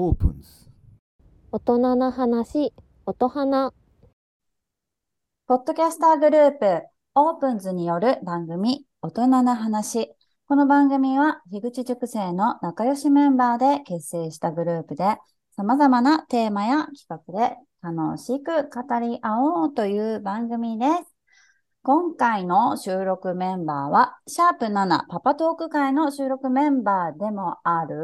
[0.00, 0.48] オープンズ
[1.50, 2.72] 大人な話、
[3.04, 3.72] 音花。
[5.48, 6.82] ポッドキャスターグループ、
[7.16, 10.14] オープンズによる番組、大人な話。
[10.46, 15.16] この番組は、樋口塾生の仲良しメンバーで結成したグループで、
[15.56, 21.12] 様々なテーマや企画で楽しく語り合おうという番組です。
[21.82, 27.96] 今回の収録メンバーは、シャープ7パパトーク会の収録メンバーでもある、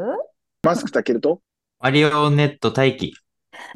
[0.61, 1.39] マスクたけると？
[1.79, 3.13] マリオネット待機。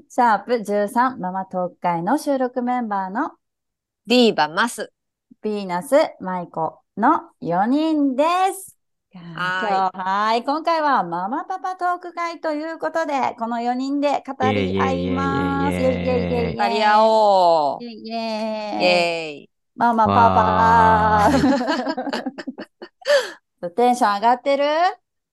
[0.08, 3.32] シャープ13ママトーク会の収録メンバーの
[4.08, 4.92] ディーバマス。
[5.44, 8.24] ヴィーナス、マイコの4人で
[8.54, 8.78] す。
[9.14, 10.44] は今日はい。
[10.44, 15.78] 今回はママパパトーク会ということで、この4人で語り合います。
[15.78, 17.84] イエイ語り合おう。
[17.84, 19.50] イエイイイエイエーイ。
[19.76, 21.30] ママパ
[23.62, 24.64] パ テンション上がってる？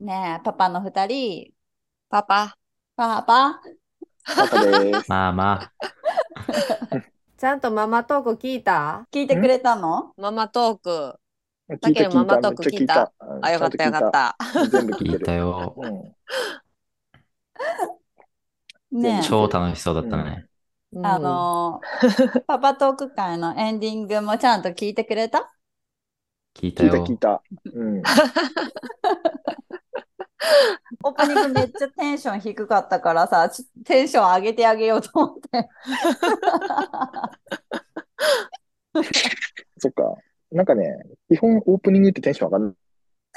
[0.00, 1.52] ねえ、パパの2人。
[2.08, 2.56] パパ。
[2.96, 3.60] パパ
[4.24, 5.10] パパです。
[5.10, 5.70] まあま
[7.36, 9.06] ちゃんとママトーク聞いた？
[9.12, 10.14] 聞いてくれたの？
[10.16, 11.14] ママトーク。
[11.84, 12.14] 聞いた聞いた。
[12.14, 13.12] ママトーク聞いた？
[13.42, 14.36] あ、よかったよかった。
[14.38, 14.68] た。
[14.70, 15.20] 全部あ、聞い。
[15.20, 15.74] たよ。
[15.76, 15.92] うん
[19.02, 19.26] ねえ。
[19.26, 20.46] 超楽しそうだったね。
[21.02, 25.52] あのーパパトーク会のエンディングもちゃんと聞いてくれた？
[26.54, 27.42] 聞いたよ聞いた聞。
[27.68, 27.74] いた。
[27.74, 28.02] うん。
[31.02, 33.50] オープニングめっちゃテンション低かったからさ、
[33.84, 35.68] テンション上げてあげようと思って。
[39.78, 40.14] そっか。
[40.52, 42.74] なんかね、基本オープニングってテンション上がん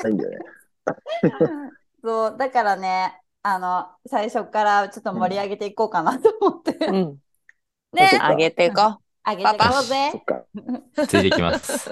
[0.03, 0.37] ないんだよね。
[2.03, 6.85] そう、だからね、あの、最初からちょっと盛り上げていこうかなと思って。
[6.85, 7.17] うん。
[7.93, 10.23] ねそっ、かあげていこ上げていこうそぜっ。
[10.23, 10.45] か。
[11.07, 11.91] ついてきます。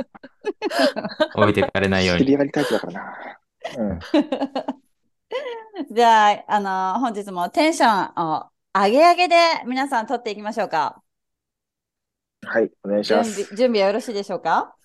[1.36, 2.26] 置いてかれないように。
[2.26, 3.14] 切りだからな。
[3.78, 4.00] うん。
[5.92, 11.04] じゃあ、あの、本日もテンションを上げ上げで皆さん取っていきましょうか。
[12.42, 13.56] はい、お願いし準備、ます。
[13.56, 14.76] 準備はよろしいでしょうか？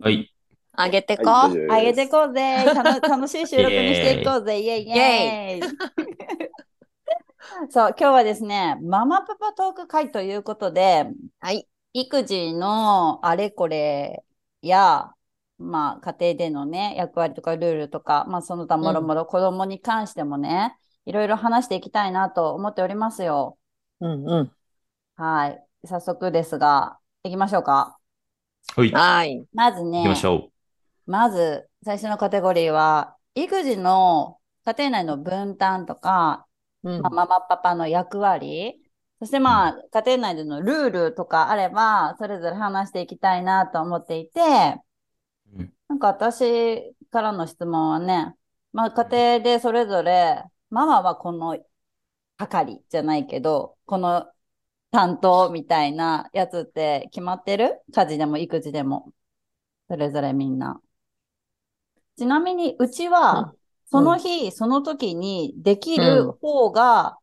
[0.00, 0.22] はい。
[0.22, 0.26] う。
[0.72, 1.50] あげていこはい、う。
[1.50, 2.70] 大丈夫上げてこうぜ。
[2.72, 4.60] たの 楽しい収録にしていこうぜ。
[4.60, 5.62] イェイイェイ。
[7.70, 11.06] そう、今日はですね、ママパパトーク会ということで、
[11.40, 11.68] はい。
[11.94, 14.24] 育児のあれこれ
[14.62, 15.12] や、
[15.58, 23.58] まあ、家庭でのね、役割とかルールとか、まあ、その他もろもろ子供に関してもね、いろいろ話していきたいなと思っておりますよ。
[24.00, 24.52] うんう
[25.16, 25.64] はい。
[25.84, 27.98] 早速ですが、行きましょうか。
[28.76, 28.90] はい。
[28.90, 28.94] ん。
[28.94, 29.46] はい。
[29.52, 30.50] まずね行きま、しょ
[31.06, 36.46] まず最初のカテゴリーは、育児の家庭内の分担とか、
[36.84, 38.80] うんまあママパパの役割、
[39.18, 44.87] そしてまあ、家庭内でのルールとかあれば、それぞれ話していきたいなと思っていて、うん
[45.88, 48.34] なんか私からの質問はね、
[48.72, 51.58] まあ家庭でそれぞれ、ママはこの
[52.36, 54.26] 係じゃないけど、この
[54.90, 57.80] 担当みたいなやつって決まってる？
[57.92, 59.12] 家事でも育児でも。
[59.90, 60.82] それぞれみんな。
[62.18, 63.54] ちなみに、うちは、
[63.90, 67.16] その日、その時にできる方が、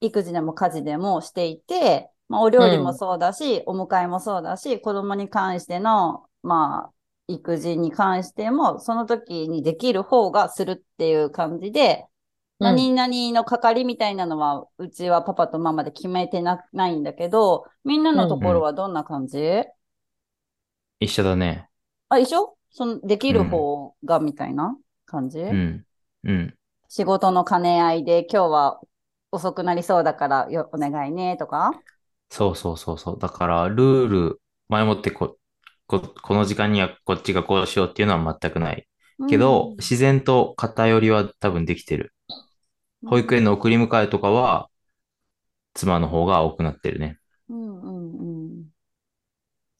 [0.00, 6.92] 育児でも家事でもしていて、まあ、お料理もそうだし、お迎えもそうだし、子供に関しての、まあ、
[7.34, 12.06] 育児に関しても、その時にできる方がするっていう感じで、
[12.58, 19.72] 何々の係みたいなのは、うちはパパとママで決めてなないんだけど、みんなのところはどんな感じ、う。
[21.00, 21.68] 一緒だね。
[22.08, 22.56] あ、一緒？
[22.70, 24.76] その、できる方がみたいな
[25.06, 25.84] 感じ、うん。
[26.24, 26.54] うん。
[26.88, 28.80] 仕事の兼ね合いで今日は
[29.32, 31.72] 遅くなりそうだからよお願いねとか？
[32.28, 33.18] そうそうそうそう。
[33.18, 35.36] だから、ルール、前もってこ、
[35.90, 38.86] こ、この時間にはこっちがこうしようっていうのは全くない。
[39.28, 42.14] けど、自然と偏りは多分できてる。
[43.06, 44.68] 保育園の送り迎えとかは、
[45.74, 47.18] 妻の方が多くなってるね。
[47.48, 48.64] うんうんうん。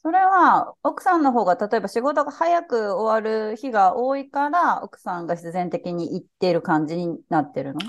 [0.02, 7.80] それは奥さんの方が例えば仕事が早く終わる日が多いから奥さんが必然的に行っている感じになってるの？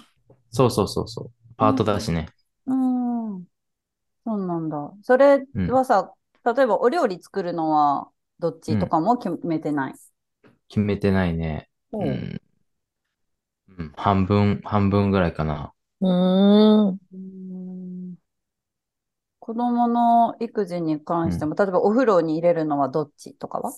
[0.52, 1.32] そうそうそうそう。
[1.56, 2.28] パートだしね。
[2.66, 3.44] うん。
[4.26, 4.92] そうなんだ。
[5.04, 6.14] それはさ、
[6.44, 8.10] 例えばお料理作るのは
[8.42, 9.96] どっちとかも決めてない。
[10.70, 11.70] 決めてないね。
[11.92, 12.42] ううんん。
[13.78, 15.74] うん半分、半分ぐらいかな。
[16.02, 17.00] うーん。
[17.14, 18.16] うん
[19.40, 23.74] 子供の育児に関しても、例えばお風呂に入れるのはどっちとかは？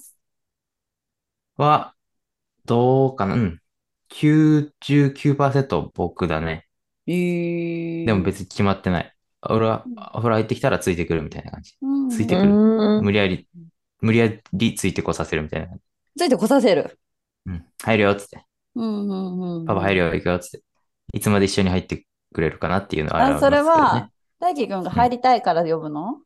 [1.57, 1.95] は、
[2.65, 3.61] どうかなうん。
[4.09, 6.67] 99%僕だね。
[7.07, 7.13] え
[8.05, 9.15] でも別に決まってない。
[9.49, 11.75] 俺はお風呂入ってきたらついてくるみたいな感じ。
[11.81, 12.61] うんついてくる。
[12.99, 13.47] うん無理やり、
[14.03, 15.75] 無理やりついてこさせるみたいな。
[16.17, 16.99] ついてこさせる？
[17.45, 17.65] うん。
[17.83, 18.45] 入るよ、つって。
[18.75, 19.65] うんうんうん。
[19.65, 20.63] パパ入るよ、行くよ、つって。
[21.13, 23.63] いつまで一緒に入ってくれるかなっていうのはありあ、ますけどね。
[23.63, 24.09] それは、
[24.39, 26.21] 大輝くんが入りたいから呼ぶの、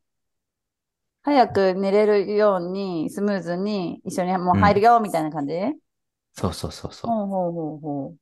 [1.22, 5.54] 早く寝れるように、スムーズに一緒にもう入るよ、みたいな感じ、
[6.32, 8.18] そうそうそうそほうほうほうほう。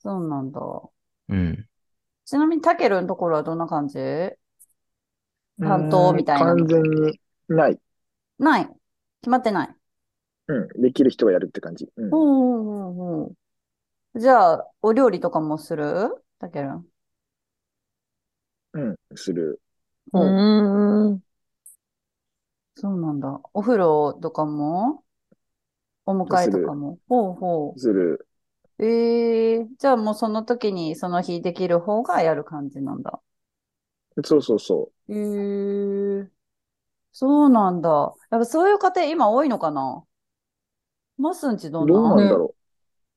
[0.00, 0.60] そうなんだ。
[0.60, 0.90] う。
[1.28, 1.68] うん。
[2.24, 3.98] ちなみに、タケルのところはどんな感じ？
[5.60, 7.78] 担当みたいなうん完全にない。
[8.38, 8.68] ない。
[9.22, 9.74] 決まってない。
[10.48, 10.68] うん。
[10.82, 11.88] できる人がやるって感じ。
[11.96, 12.10] うん。
[12.10, 13.32] ほうほうほうほ
[14.14, 14.20] う。
[14.20, 16.24] じゃあ、お料理とかもする？
[16.38, 16.70] タケル。
[18.72, 18.96] うん。
[19.14, 19.60] する。
[20.12, 21.20] ほううん。
[22.76, 23.40] そうなんだ。
[23.52, 25.02] お風呂とかも？
[26.06, 26.98] お迎えとかも？
[27.08, 28.26] ほうほする。
[28.78, 28.84] う。
[28.84, 33.20] ええじゃあもうその時にその日できる方がやる感じなんだ。
[34.24, 36.30] そうそうそええ
[37.20, 38.14] そうなんだ。
[38.30, 40.04] やっぱそういう家庭今多いのかな？
[41.18, 41.84] マスンちどう。
[41.84, 41.86] ん？
[41.88, 42.54] どうなんなだろ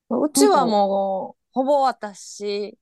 [0.10, 2.80] うちはもう、ほぼ私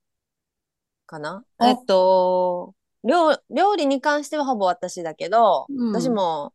[1.06, 1.44] かな？
[1.58, 2.74] あえっと、
[3.04, 6.54] 料、料理に関してはほぼ私だけど、うん私も、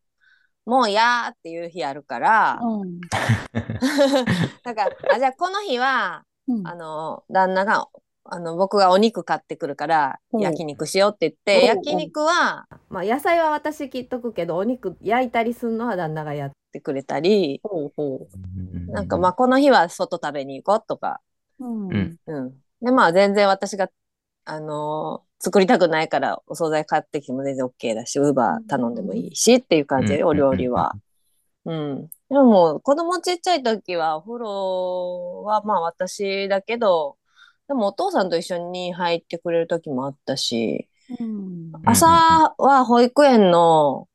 [0.64, 3.00] もうやーっていう日あるから、うん。
[4.64, 7.86] なんか、あ、じゃあこの日は、うんあの、旦那が、
[8.24, 18.26] あの、僕がお肉買ってくるから、焼肉しようって言って、焼肉はまあ野菜は私切っとくけど、お肉焼いたりすんのは旦那がやっってくれたり、ほうほ
[18.88, 21.20] なんかまあこの日は外食べに行こうとか、
[21.60, 21.64] う。
[21.64, 21.88] うん。
[21.90, 22.62] うんうん。
[22.82, 23.88] で、まあ全然私が、
[24.44, 30.96] あのー作りたくないからお惣菜買ってきても全然 OK だし、ウーバー頼んでもいいしっていう感じで、お料理は。。
[31.66, 32.08] うん。
[32.30, 37.18] でももう子供ちっちゃい時はお風呂はまあ私だけど、
[37.74, 40.88] でもお父さんと一緒に入ってくれる時もあったし、
[41.18, 41.72] うん。
[41.84, 44.06] 朝は保育園の、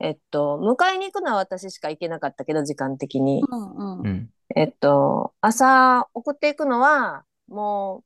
[0.00, 3.44] えっと、迎えに行くのは私しか行けなかったけど、時間的に。
[3.48, 4.02] うんうんう。
[4.08, 4.30] ん。
[4.56, 8.02] えっと、朝送っていくのは、も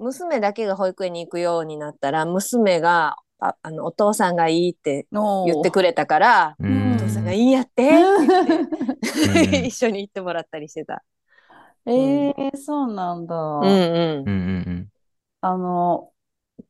[0.00, 5.06] う、娘だけが保育園に行くようになったら、娘が、あ、あの、お父さんがいいって
[5.46, 7.94] 言ってくれたから、お父さんがいいんやってって
[9.22, 11.04] 言って、 一緒に行ってもらったりしてた。
[11.86, 13.36] ええそうなんだ。
[13.36, 14.28] うんうんうん。
[14.28, 14.90] うん。
[15.40, 16.12] あの、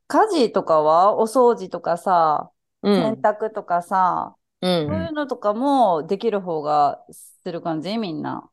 [0.09, 2.53] 家事とかはお掃除とかさ、
[2.83, 2.95] うん。
[2.95, 4.67] 洗濯とかさ、う。
[4.87, 7.99] そうんいうのとかもできる方がする感じ？
[7.99, 8.51] みんな。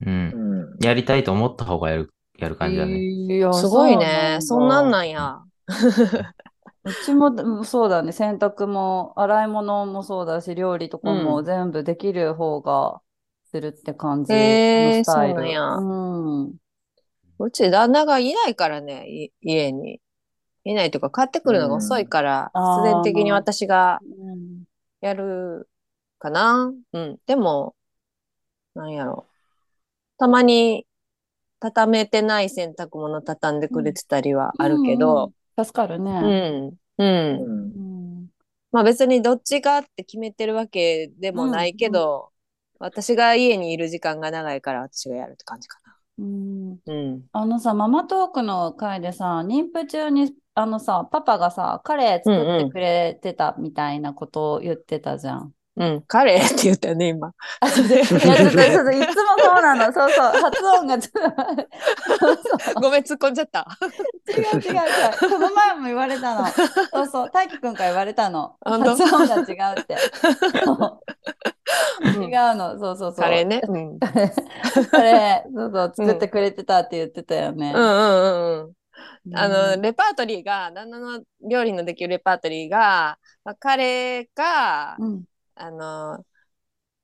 [0.00, 0.04] う。
[0.06, 0.78] うんん。
[0.80, 2.98] やりたいと思った方がやる、やる感じだね。
[2.98, 4.38] いやすごいね。
[4.40, 5.42] そんなんなんや。
[6.84, 8.12] うちもうんそうだね。
[8.12, 13.00] 洗濯も洗い物もそうだし、料理とかもうん全部できる方が
[13.50, 15.34] するって感じのスタイル。
[15.34, 16.54] そうなんやうん。
[17.38, 20.00] うち旦那がいないからね、い家に。
[20.64, 24.64] いないというか、帰ってくるのが遅いから、必然的に私がうん
[25.00, 25.68] やる
[26.18, 26.70] かな。
[26.92, 27.18] うん。
[27.26, 27.74] でも、
[28.74, 29.26] なんやろ。
[30.18, 30.86] たまに、
[31.60, 36.10] 畳めてない洗濯物畳んでくれてたりはあるけど、うん、助かるね。
[36.10, 37.02] うん。
[37.02, 37.42] うん。
[37.42, 37.72] うん。
[37.74, 38.30] うん
[38.72, 42.29] まあ別にどっちがって決めてるわけでもないけど、
[42.80, 45.78] 私が家にいる時間が長いから私がやるって感じか
[46.18, 46.94] うんな。
[46.94, 47.28] うん。
[47.32, 55.42] あのさ、ママトークの回でさ、妊婦中に、あのさ、パパがさ、カレー作ってくれてたみたいなことを言ってたじゃん。
[55.42, 55.52] うん。
[56.06, 57.32] カレーって言ったよね、今。
[57.60, 59.84] あ、そうでいや、ちょっと、ちょっと、いつもそうなの。
[59.92, 61.10] そうそう、発音がそう
[62.36, 63.66] そうごめん、突っ込んじゃった。
[64.28, 64.82] 違う違う違う。
[65.30, 66.46] この前も言われたの。
[66.46, 68.56] そうそう、大輝くんから言われたの。
[68.62, 69.96] 発音が違うって。
[70.64, 73.14] そう違うの、そうそうそう。
[73.14, 73.62] カレーね？
[73.66, 73.98] うん。
[73.98, 77.72] カレー、そうそう、作ってくれてたって言ってたよね。
[77.74, 78.26] うんうんう
[78.58, 79.36] んうん。
[79.36, 85.24] あの、うんレパートリーが、旦那の料理のできるレパートリーが、まあ、カレーか、うん
[85.60, 86.24] あの、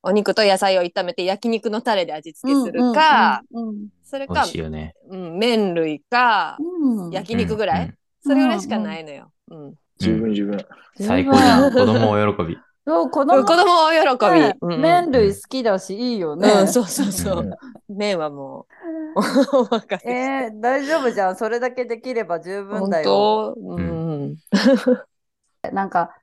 [0.03, 4.95] お肉と野菜を炒めて焼肉のタレで味付けするか、うんうんそれか美味し、いよね。
[5.09, 9.31] うん、麺類か、うんうん焼肉ぐらい、うんそれぐらいしかないのよ。
[9.51, 9.75] うん。
[9.99, 10.65] 十分十分。
[10.99, 11.73] 最高じゃん。
[11.73, 12.59] 子供お喜び。
[12.87, 14.41] そう、子子供供ね喜び。
[14.61, 16.49] うんうん麺類好きだし、いいよね。
[16.49, 17.43] うん、そうそうそうう。
[17.43, 18.67] ん麺はも
[19.15, 19.19] う、
[19.59, 20.11] お任せ。
[20.11, 21.11] えー、大丈夫？
[21.11, 21.37] じゃん。
[21.37, 23.55] それだけできれば十分本だよ。
[23.57, 23.61] 当？
[23.61, 24.37] うん。
[25.73, 26.17] なんか、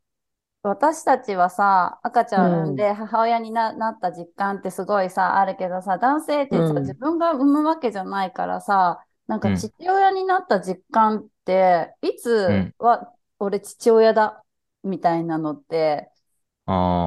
[0.63, 6.83] 私たちはさ、赤ちゃん産んで母親にな、なった実感ってすごいさ、あるけどさ、男性ってさ、うん。
[6.83, 9.55] 自分が産むわけじゃないからさ、なんかうん。
[9.55, 14.43] 父親になった実感って、いつは、俺父親だ、
[14.83, 16.09] みたいなのって、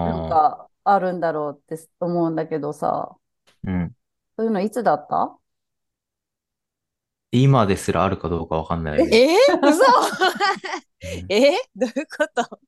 [0.05, 0.29] なん。
[0.29, 3.17] かあるんだろうって思うんだけどさ、
[3.65, 3.95] うん。
[4.39, 5.39] そういうのいつだった？
[7.31, 9.01] 今ですらあるかどうかわかんない。
[9.15, 9.83] えー、嘘
[11.01, 11.53] え？
[11.77, 12.61] どういうこと？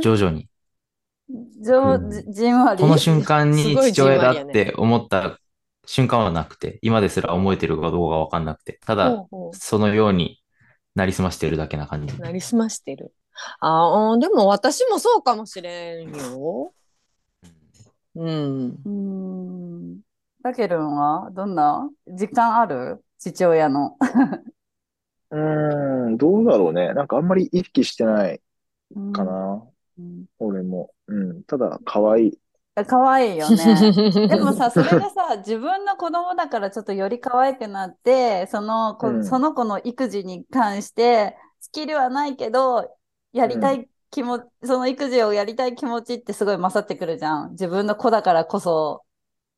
[0.00, 0.48] 徐々に。
[1.28, 2.80] じょうんじじんわり。
[2.80, 5.38] この瞬間に父親だって思った
[5.86, 10.42] 瞬間はなくて、今ですら覚えてるかどうかわかんなくて、ただ、そのように
[10.94, 12.14] なりすましてるだけな感じ。
[12.14, 13.12] うなりすましてる。
[13.60, 16.72] ああ、でも私もそうかもしれんよ。
[18.16, 18.78] うん。
[18.84, 20.00] うーん。
[20.42, 21.90] たけるんはどんな？
[22.06, 23.02] 実感ある？
[23.18, 23.96] 父親の。
[25.34, 26.94] うーん、どうだろうね。
[26.94, 28.40] なんかあんまり意識してない
[29.12, 29.64] かな。
[29.98, 30.26] うん。
[30.38, 30.94] 俺も。
[31.06, 31.44] うん。
[31.44, 32.38] ただ、可愛い。
[32.86, 33.56] かわいいよね。
[34.26, 42.96] でもさ、それがさ、自分の子供だからちょっとより可愛くなって、その子、うんその子の育児に関して、スキルはないけど、
[43.32, 47.50] やりたい気持ち、その育児をやりたい気持ちってすごい勝ってくるじゃん。
[47.52, 49.04] 自分の子だからこそ。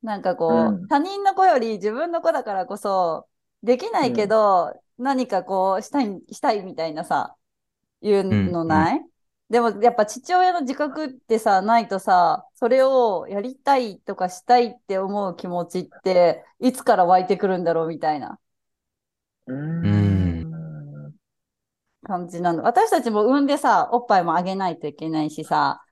[0.02, 3.28] なんかこう、うん他人の子より自分の子だからこそ、
[3.62, 7.37] できないけど、何かこう、したい、したいみたいなさ、
[8.03, 9.03] いうのない、
[9.50, 18.41] でもやっぱ父親の自覚ってさ、ないとさ、それをやりたいとかしたいって思う気持ちって、いつから湧いてくるんだろうみたいな
[19.47, 21.15] うんん。
[22.03, 22.62] 感じなの。
[22.62, 25.83] 私たちも産んでさ、おっぱいもあげないといけないしさ、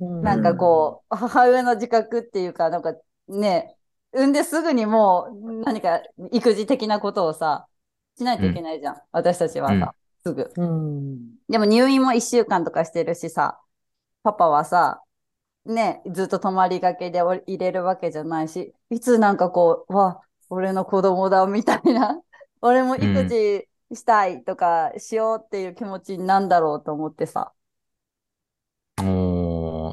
[0.00, 2.94] うんなんかこう、母親の自覚っていうか、なんか
[3.28, 3.76] ね、
[4.12, 6.02] 産んですぐにもう何か
[6.32, 7.68] 育児的なことをさ、
[8.16, 8.96] しないといけないじゃん。
[9.12, 9.94] 私たちはさ、
[10.24, 10.50] すぐ。
[10.56, 11.36] うん。
[11.48, 13.60] でも入院も1週間とかしてるしさ、
[14.22, 15.02] パパはさ、
[15.64, 22.20] ね、ずっと泊まりがけでお入れるわけじゃないし、いつなんかこう、わ、俺の子供だみたいな、
[22.60, 27.52] 俺も育児したいとかしようっていう気持ちになんだろうと思ってさ。
[28.98, 29.04] お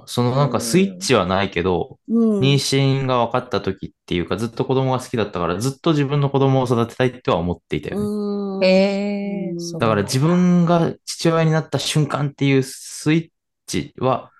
[0.04, 2.40] ーそのなんかスイッチはないけど、うん。
[2.40, 8.66] 妊娠が分かった時っていうか、ずっと子供が好きだったから、ずっと自分の子供を育てたいっては思っていたよね。
[8.66, 13.30] ええそうだから自分が父親になった瞬間っていうスイッ
[13.68, 14.32] チは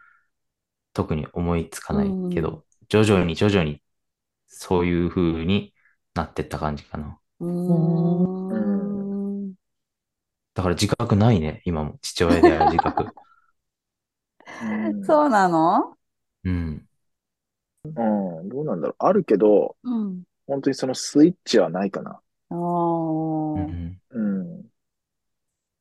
[0.94, 3.82] 特に思いつかないけど、徐々に徐々に
[4.48, 5.74] そういう風に
[6.14, 7.18] なってった感じかな。
[7.40, 9.54] うーん。
[10.54, 13.08] だから自覚ないね、今も父親である自覚。
[14.62, 15.96] うんそうなの？
[16.44, 16.86] うん。
[17.84, 18.96] うん、どうなんだろう。
[19.00, 20.24] あるけど、うん。
[20.48, 22.20] 本当にそのスイッチはないかな。
[22.50, 23.60] おー。
[23.60, 24.72] うんうん。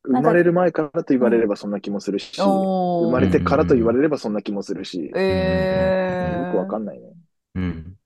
[0.08, 6.78] なんか生まれる前からと言われればそんな気もするし、生まれてからと言われればそんな気もするし、えよくわかー。
[6.78, 7.12] んないね。
[7.56, 7.96] うん。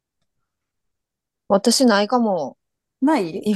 [1.48, 2.56] 私ないかも。
[3.00, 3.42] ない？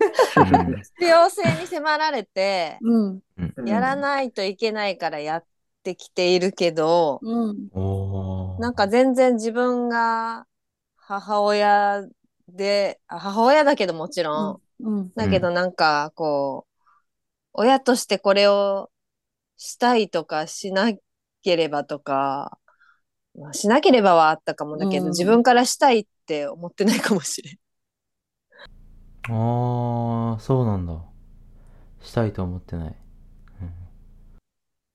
[0.00, 3.20] 必要性に迫られて、うん。
[3.38, 5.44] うんやらないといけないからやっ
[5.82, 7.68] てきているけど、うん。
[8.58, 10.46] なんか全然自分が
[10.96, 12.02] 母親
[12.48, 15.12] で、あ母親だけどもちろん、うん。
[15.16, 16.72] だけどなんかこう、
[17.54, 18.90] 親としてこれを
[19.58, 20.92] したいとかしな
[21.42, 22.58] ければとか、
[23.38, 27.58] まあしなければはあったかもだけど、うん自分からしたいって思ってないかもしれん。
[29.28, 31.02] ああ、そうなんだ。
[32.02, 32.96] したいと思ってない。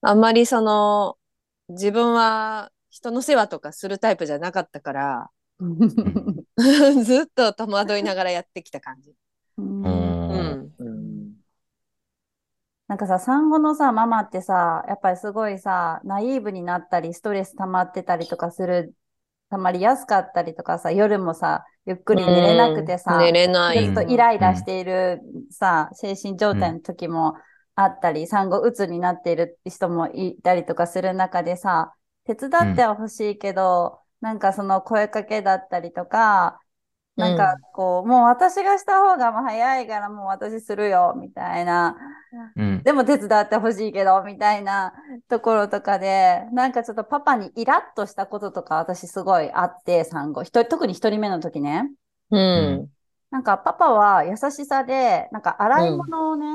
[0.07, 1.17] あんまりその、
[1.69, 5.31] 自分は人の世話とかするタイプじゃなかったから、
[7.03, 9.15] ずっと戸惑いながらやってきた感じ。
[12.87, 18.93] なんかさ、産後のさ、ママってさ、やっぱりすごいさ、ナイーブになったり、ストレス溜まってたりとかする、
[19.49, 23.85] 溜まりやすかったりとかさ、夜もさ、ゆっくり寝れなくてさ、うん寝れない。
[23.85, 25.19] ずっとイライラしている
[25.49, 27.33] さ、精神状態の時も
[27.75, 31.93] あったり、産後うつになっている人もいたりとかする中でさ、
[32.25, 36.59] 手伝っては欲しいけど、なんかその声かけだったりとか、
[37.15, 41.95] なんかこう、もう私がした方が早いからもう私するよ、みたいな。
[42.57, 42.83] うん。
[42.83, 44.93] でも手伝ってほしいけど、みたいな
[45.29, 50.43] ところとかで、なんかちょっとパパにイラッとしたこととか私すごいあって、産後。
[50.43, 51.89] 一人特に一人目の時ね。
[52.31, 52.89] うん。
[53.31, 56.47] なんかパパは優しさで、なんか洗い物をね、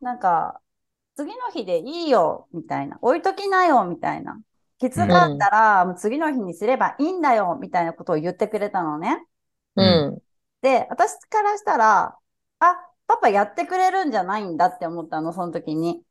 [0.00, 0.60] なんか
[1.16, 2.98] 次の日でいいよ、みたいな。
[3.02, 4.40] 置いときなよ、みたいな。
[4.78, 9.26] きつかったら、もう次の日にすればいいんだよ、みたいなことを言ってくれたのね。
[9.74, 10.22] うん。
[10.62, 12.18] で、私からしたら、
[12.58, 12.76] あ、
[13.06, 16.04] パパやってくれるんじゃないんだって思ったの、その時に。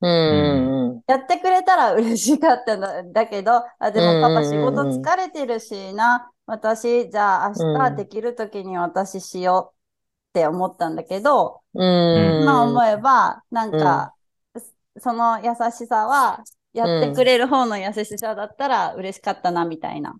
[0.00, 1.02] うん。
[1.06, 9.77] やってくれたら嬉しかったんだだけど、あ、でもパパ仕事疲れてるしな、私、じゃあ明うん日できる時に私しよう
[10.38, 12.42] って思ったんだけど、うん。
[12.42, 14.14] 今思えば、なんか、
[14.98, 16.42] その優しさは、
[16.72, 20.16] やってくれる方の優しさだったら嬉しかったな、みたいな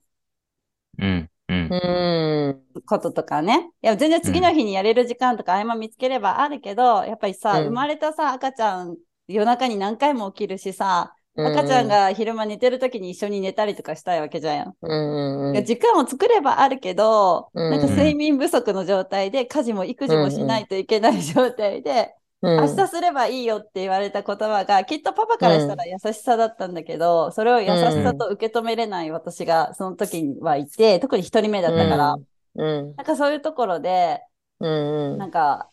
[0.98, 1.30] うん。
[1.48, 1.68] うん。
[1.70, 2.82] うん。
[2.86, 3.70] こととかね。
[3.82, 8.96] いや、全然次の日にやれる時間とか合間見つければあるけど、やっぱりさ、うん生まれたさ、赤ちゃん、
[9.28, 11.14] 夜中に何回も起きるしさ、
[11.46, 14.74] 赤ちゃんが昼間寝てる時に一緒に寝たりとかしたいわけじゃん。
[14.82, 15.64] うんうんうん。
[15.64, 34.20] 時間を作ればあるけど、うんなんか睡眠不足の状態で家事も育児もしないといけない状態で、うん明日すればいいよって言われた言葉がきっとパパからしたら優しさだったんだけど、それを優しさと受け止めれない私がその時にはいて、特に一人目だったから、うんなんかそういうところで、
[34.60, 35.18] うんうん。
[35.18, 35.68] なんか、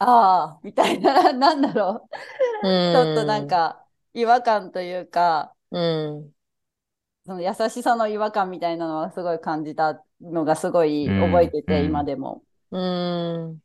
[0.00, 2.08] ああ、みたいな、なんだろ
[2.62, 3.81] う、ちょっとなん、か
[4.14, 6.34] 違和感というか、うん。
[7.24, 11.86] その優しさの違和感みたいなのはすごい感じたのがすごい覚えてて、うん。
[11.86, 12.42] 今でも。
[12.70, 13.60] うん。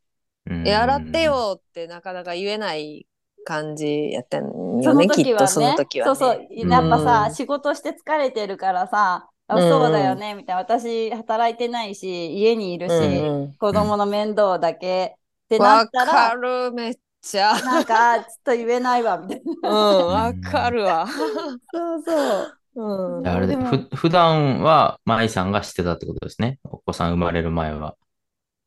[0.45, 0.67] うん。
[0.67, 1.23] え、洗って。
[1.23, 3.07] よってなかなか言えない
[3.45, 6.47] 感じやったんそよね、きの時はね、っとその時はそうね。
[6.49, 7.35] そう、やっぱさ、うん。
[7.35, 9.69] 仕事して疲れてるからさ、あうん。
[9.69, 10.61] そうだよね、みたいな。
[10.61, 17.53] 私働いてないし、家にいるし、うん子供の面倒だけってなわった、からる、めっちゃ。
[17.61, 19.69] なんか、ちょっと言えないわ、みたいな。
[19.69, 21.07] うん、わかるわ。
[21.07, 22.57] そうそう。
[22.75, 23.27] うん。
[23.27, 26.59] あれで、ふ、普段は舞さんがしてたってことですね。
[26.63, 27.95] お子さん生まれる前は。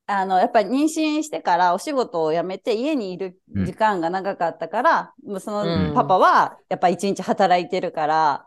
[0.06, 5.40] あの、やっぱり妊娠してからお仕事を辞めて家にいる時間が長かったから、もうん
[5.88, 8.46] のパパはやっぱ一日働いてるから、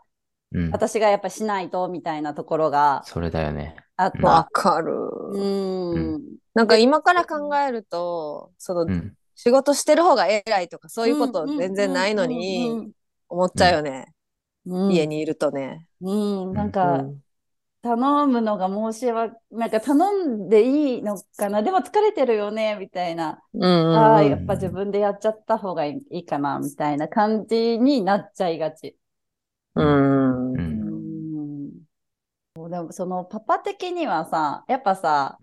[0.52, 0.70] うん。
[0.70, 3.76] 私がやっぱしないとみたいなところがそれだよね。
[3.96, 4.60] あっうんわた。
[4.60, 4.92] かる。
[4.92, 6.22] うーん。
[6.52, 9.14] なんか今から考えると、そのうん。
[9.34, 12.92] 仕事してる方が偉いとかそういうこと全然ないのうにん
[13.28, 14.06] 思っちゃうよね。
[14.66, 15.06] うん家。
[15.06, 15.86] にいるとね。
[16.00, 16.52] うん。
[16.52, 17.24] なんうか、ん
[17.82, 20.62] 頼むのが申し訳、なんか頼んで
[20.96, 21.62] いいのかな。
[21.62, 23.42] でも疲れてるよね、みたいな。
[23.54, 28.96] うんうんああ、うんやっぱ自分でやっちゃった方がいいかな、みたいな感じになっちゃいがち。
[29.74, 30.54] うん。
[32.56, 35.38] でもそのパパ的にはさ、やっぱさ、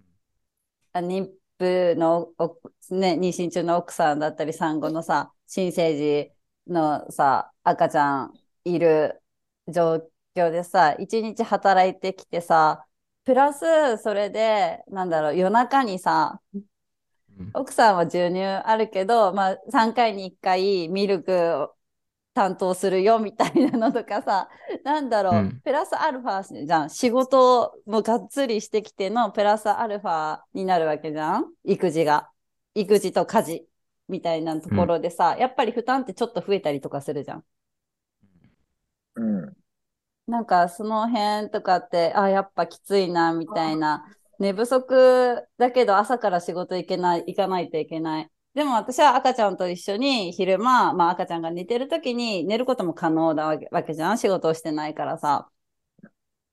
[0.93, 1.29] あ妊
[1.61, 2.59] 婦のお、
[2.91, 6.31] ね、妊娠中の奥さんだったり産後のさ、新生児
[6.67, 8.33] のさ、赤ちゃん
[8.65, 9.21] いる
[9.67, 12.85] 状況でさ、一日働いてきてさ、
[13.23, 16.41] プラスそれで、なんだろう、夜中にさ、
[17.37, 17.51] うん。
[17.53, 21.75] 奥さんは授乳あるけど、まあ、3回に1回ミルクを
[22.33, 24.49] 担当するよみたいなのとかさ、
[24.83, 26.89] なんだろう、うんプラスアルファじゃん。
[26.89, 31.53] 仕事もがっつりしてきてのプラスアルファになるわけじゃん？
[31.63, 32.29] 育児が。
[32.73, 33.67] 育児と家事
[34.07, 37.45] みたいなところでさ、やっぱり負担ってちょっと増えたりとかするじゃん。
[39.15, 39.57] うん。
[40.27, 44.05] なんかその辺とかって、あ、やっぱきついな、みたいな。
[44.39, 48.31] 寝不足だけど朝から仕事行けない、行かないといけない。
[48.53, 55.49] でも私は赤ちゃんと一緒に昼間、まあ赤ちゃんが寝てる時に寝ることも可能なわけじゃん仕事をしてないからさ。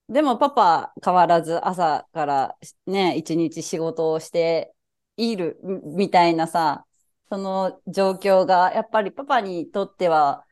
[0.08, 2.56] でもパパ変わらず朝から
[2.87, 4.72] ね、一日仕事をして
[5.16, 6.87] いるみたいなさ、
[7.28, 10.44] その状況がやっぱりパパにとっては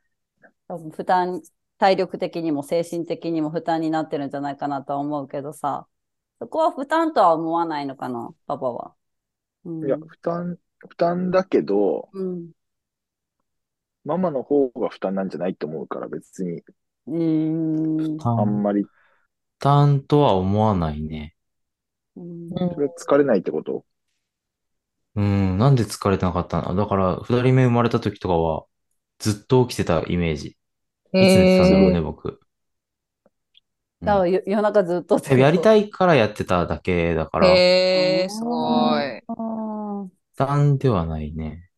[0.68, 1.40] 負担
[1.78, 5.86] 体力的にも精神的にも負担になってるんじゃないかなと思うけどさ、
[6.38, 8.92] そこは負担とは思わないのかな、パパは？
[9.64, 12.50] うん、いや、負担、負担だけど、うん。
[14.04, 16.62] ママの方が負担なんじゃないと思うから、別に、
[17.06, 18.18] うーん。
[18.22, 18.90] あんまり、負
[19.58, 21.34] 担とは思わないね。
[22.16, 23.84] うんそれ疲れないってこと？
[25.16, 26.74] うん、なんで疲れてなかったの？
[26.74, 28.64] だから、二人目生まれた時とかは、
[29.18, 30.56] ずっと起きてたイメージ。
[31.12, 32.28] いつ寝てたんだろうね、僕。
[32.28, 32.38] うん
[34.02, 35.88] だからよ夜中ずっとやりたい。
[35.88, 39.22] いからやってただけだから、負へえ、すごい。
[40.38, 41.68] あ担ではないね。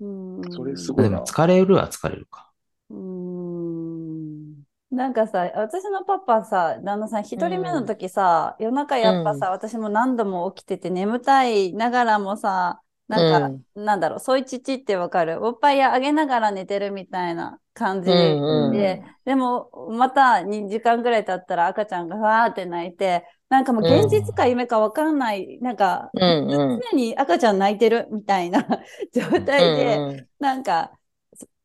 [0.00, 0.50] ーうん。
[0.50, 1.26] それすごいも。
[1.26, 2.50] 疲れるは疲れるか。
[2.90, 4.64] うーん。
[4.90, 15.44] なんかさ、私のパパさ、旦那さん、一人目の時さ、夜中やっぱさ、私も何度も起きてて眠たいながらもさ、なんか、なんだろう、そういう父ってわかる？
[15.44, 18.96] おっぱいあげながら寝てるみたいな感じで、うんうん。
[18.96, 26.80] で、でも、また2時間ぐらい経ったら赤ちゃんがわーって泣いて、なんかもう現実か夢かわかんない、なんか、うんうん。
[26.90, 28.66] 常に赤ちゃん泣いてるみたいな
[29.14, 30.92] 状態で、うんなんか、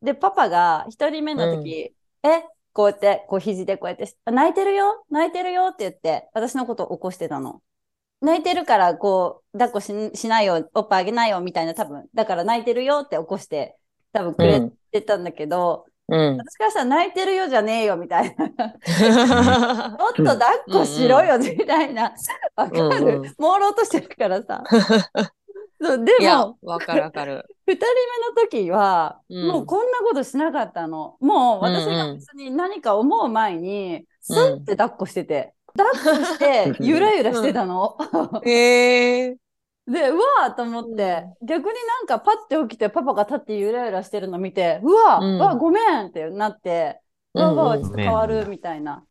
[0.02, 7.62] で、パパが一人目の時、え、こうやって、こう肘でこうやって、泣いてるよ泣いてるよって言って、私のことを起こしてたの。
[8.22, 12.08] 泣いてるから、こう、抱っこししないよ、おっぱいあげないよ、みたいな、多分。
[12.14, 13.78] だから泣いてるよって起こして、
[14.14, 16.38] 多分くれてたんだけど、うん。
[16.38, 18.46] 私からしたら泣いてるよじゃねえよ、みたいな。
[19.98, 22.14] もっと抱っこしろよ、みたいな。
[22.56, 24.62] わかうんるうん朦朧としてるからさ。
[25.82, 27.44] そうでも、、わかるわかる。
[27.66, 27.94] 二人目
[28.30, 31.16] の時は、うんもうこんなことしなかったの。
[31.22, 37.98] もう私が別に何か思う前に、スンって抱っこしてて、抱っこして、 ゆらゆらしてたの。
[38.44, 39.38] へえ。
[39.92, 47.02] で、うわーと思って、逆になんかパッて起きてパパが立ってゆらゆらしてるの見て、うわ、うんうわ、ごめんってなって、
[47.34, 49.06] わあわんちょっと変わるみたいな。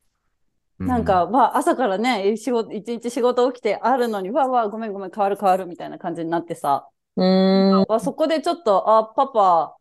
[0.78, 7.86] うなんか、まあ、朝からね、仕事、一日仕事起きてあるのに、わあわあ、ごめんごめん、変わる変わるみたいな感じになってさ、うーん。
[7.88, 9.76] あそこでちょっと、あ、パパ、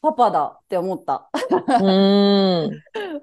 [0.00, 1.30] パパだって思った。
[1.78, 2.82] うー ん。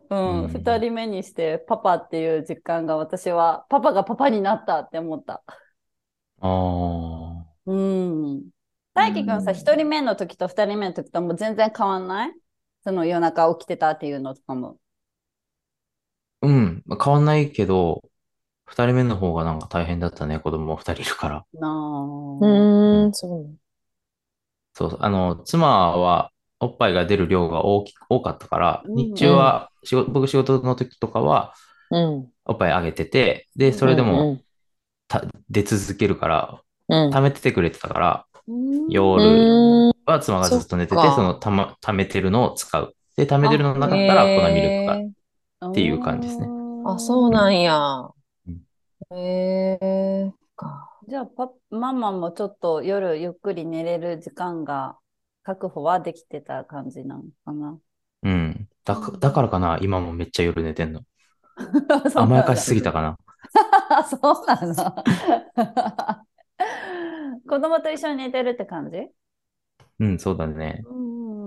[0.10, 5.44] うん、うん二人目にしてパパっていう実感が私は、パパがパパになったって思った。
[6.42, 8.50] あうん。
[8.94, 12.34] 大輝くんさ、うん一人目の時と二人目の時ともう全然変わんない？
[12.84, 14.78] その夜中起きてたっていうのとかも。
[16.42, 16.48] あ。
[16.48, 16.84] うん。
[16.86, 18.02] まあ変わんないけど、
[18.66, 20.40] 二人目の方がなんか大変だったね。
[20.40, 21.46] 子供二人いるから。
[21.54, 21.72] なあ。
[21.72, 23.56] うーん、そうね。
[24.74, 31.54] そう、あの、妻はおっぱいが出る量が大き多かったから、うん日中は仕事、僕仕事の時とかは
[31.92, 32.32] うん。
[32.46, 34.40] おっぱいあげてて、で、それでうも
[35.50, 37.12] 出続けるから、うん。
[37.12, 39.94] 溜めててくれてたから、うん夜うん。
[40.06, 42.96] は妻がずっと寝てて、そのたま、溜めてるのを使う。
[43.16, 44.96] で、溜めてるのなかったら粉ミルクが。
[44.96, 48.10] へっていう感じですねーあ、そうなんや
[48.48, 48.62] うん。
[49.12, 50.34] へえ。
[50.56, 50.90] か。
[51.08, 54.98] じゃあパ、ママもちょっと夜ゆっくり寝れる時間が
[55.44, 57.80] 確保はできてた感じなのかな？
[58.24, 58.70] うん。
[58.86, 61.02] だか、だからかな、今もめっちゃ夜寝てんの。
[62.16, 62.92] 甘やかしすぎた。
[62.92, 63.18] たかな？
[64.10, 65.04] そうなの。
[67.48, 69.08] 子供と一緒に寝てるって感じ？
[70.00, 70.84] うん、そうだね。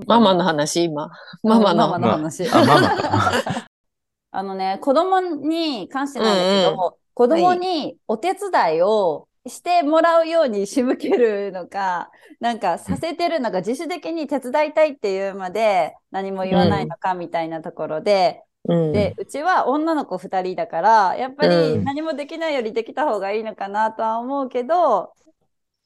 [0.07, 1.11] ママの話、今。
[1.43, 1.89] ママの。
[1.89, 2.49] ママの話。
[2.49, 3.23] あ、ママか。
[4.35, 18.52] あのね、子供に関してなんだけど、うん子供にお手伝いをしてもらうように仕向けるのか、なんかさせてるのか、自主的に手伝いたいっていうまで何も言わないのかみたいなところで、うん。
[18.65, 25.13] で、うちは女の子2人だから、やっぱりうん何もできないよりできた方がいいのかなとは思うけど、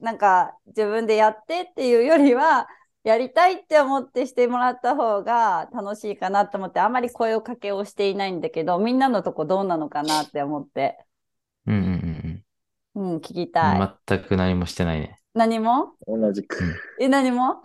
[0.00, 2.68] なんか自分でやってっていうよりは、
[3.02, 10.98] やりたいって思ってしてもらった方が楽しいかなと思って、あんまり声をかけをしていないんだけど、みんなのとこどうなのかなって思って、
[11.66, 12.42] うんうん
[12.94, 13.80] うんうん、聞きうたい。
[13.80, 13.94] ん。
[14.08, 15.18] 全く何もしてないね。
[15.34, 15.92] 何も？
[16.06, 16.58] 同じく。
[17.00, 17.62] え、何も？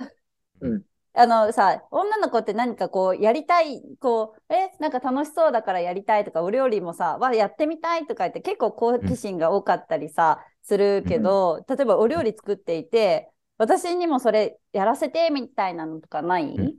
[0.61, 16.77] うんあのさ、女の子って何かこう、やりたい、こう、え、なんか楽しそうだからやりたいとか、お料理もさ、わ、やってみたいとか言って結構好奇心が多かったりさ、するけど、例えばお料理作っていて、私にもそれやらせてみたいなのとかない、うん。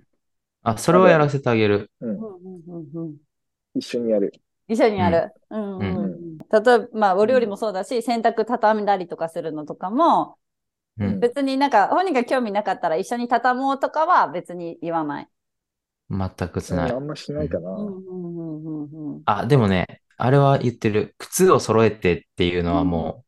[0.62, 1.90] あ、それはやらせてあげる。
[2.00, 2.16] うん。
[2.18, 3.18] うんうんうんうん。
[3.74, 4.32] 一緒にやる。
[4.68, 5.32] 一緒にやる。
[5.50, 5.78] うん。
[5.78, 10.38] うんうん例えば、まあ、お料理もそうだし、洗濯畳んだりとかするのとかも、
[10.98, 11.20] うん。
[11.20, 15.28] 別になんか本人が興味なかったら一緒に畳もうとかは別に言わない。
[16.10, 17.00] 全くしないうんあ。
[17.00, 17.70] んましないかな。
[17.70, 21.14] うんうんうんうんうんあ、でもね、あれは言ってる。
[21.18, 23.24] 靴を揃えてっていうのはも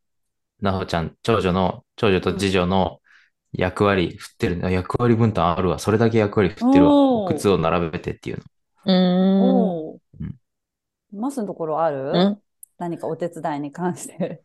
[0.61, 3.00] う、なほちゃん、長女の、長女と次女の
[3.53, 4.66] 役割振ってる。
[4.66, 5.79] あ役割分担あるわ。
[5.79, 7.29] それだけ役割振ってるわ。
[7.33, 8.44] 靴を並べてっていうの。
[8.87, 11.18] うーん。
[11.18, 12.11] マスのところある？
[12.12, 12.40] うん
[12.77, 14.42] 何かお手伝いに関して。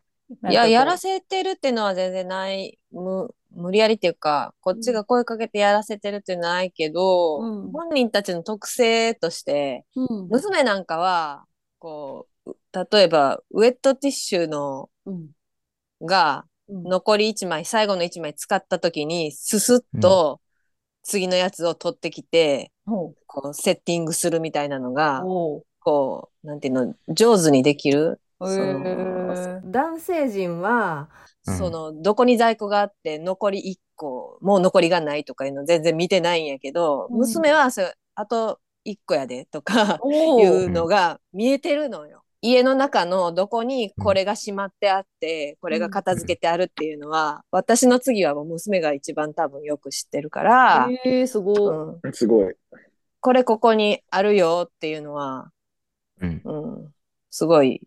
[0.49, 2.77] いや、やらせせてるっていうのは全然ない。
[2.91, 7.71] む、無理やりっていうか、こっちが声かけてやらせてるっていうのはないけど、うん。
[7.71, 10.27] 本人たちの特性として、うん。
[10.29, 11.45] 娘なんかは、
[11.79, 12.55] こう、
[12.91, 15.29] 例えば、ウェットティッシュの、うん。
[16.01, 16.83] が、うん。
[16.83, 20.41] 残り1枚、最後の1枚使った時に、ススッと、
[21.01, 28.21] 次のやつを取ってきて、ほこう、セッティングするみたいなのうが、おこう、なんていうの、上手にできる。
[29.65, 31.09] 男性陣は、
[31.45, 31.57] うん。
[31.57, 37.17] その、どこに在庫があって、残り1個、もう残りがないとかいうの全然見てないんやけど、うん。
[37.19, 42.23] 娘はそれ、あと1個やでとか いうのが見えてるのよ。
[42.41, 51.57] 家の中のどこにこれがしまってあって、これが片付けてあるっていうのは、私の次はもう娘が一番多分よく知ってるから、えー、すごい。
[51.57, 52.55] うん、すごい。
[53.19, 55.51] これここにあるよっていうのは、
[56.21, 56.41] うん。
[56.45, 56.93] うん、
[57.29, 57.81] すごい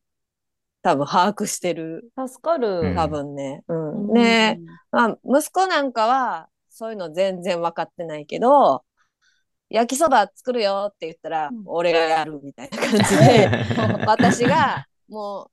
[0.82, 2.10] 多分把握してる。
[2.16, 2.80] 助かる。
[2.80, 3.62] うん多分ね。
[3.68, 3.74] う。
[3.74, 8.84] うんんねまあ、息子なんかは、そういうの全然分かってないけど、
[9.70, 13.50] 焼きそば作るよって言ったら、うん俺がやるみたいな感じで、
[14.06, 15.50] 私が、もう、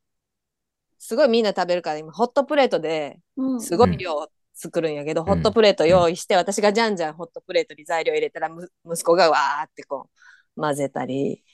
[0.98, 10.10] すごいみんな食べるから、今、ホットプレートでうんすごい量作るんやけど、んホットプレート用意して、私がじゃんじゃんホットプレートに材料入れたら、む息子がわーってこ
[10.58, 11.49] う、混ぜたり、うん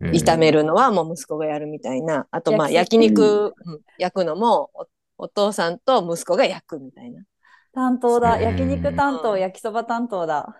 [0.00, 2.26] 炒めるのはもう息子がやるみたいな。
[2.30, 7.22] あと、まあ、焼肉、うん焼くのもお、お父さんと息子が焼くみたいな。
[7.72, 8.36] 担当だ。
[8.36, 10.56] うん焼肉担当、うん焼きそば担当だ。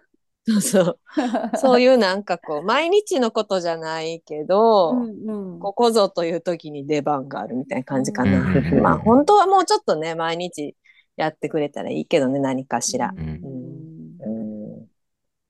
[0.46, 0.98] そうそう。
[1.56, 8.42] そういうなんかこう、毎日のことじゃないけど、うんうんここぞという時に出番があるみたいな感じかな。
[8.80, 10.74] まあ、本当はもうちょっとね、毎日
[11.16, 13.12] やってくれたらいいけどね、何かしら。
[13.14, 13.80] うんうん
[14.22, 14.86] うん。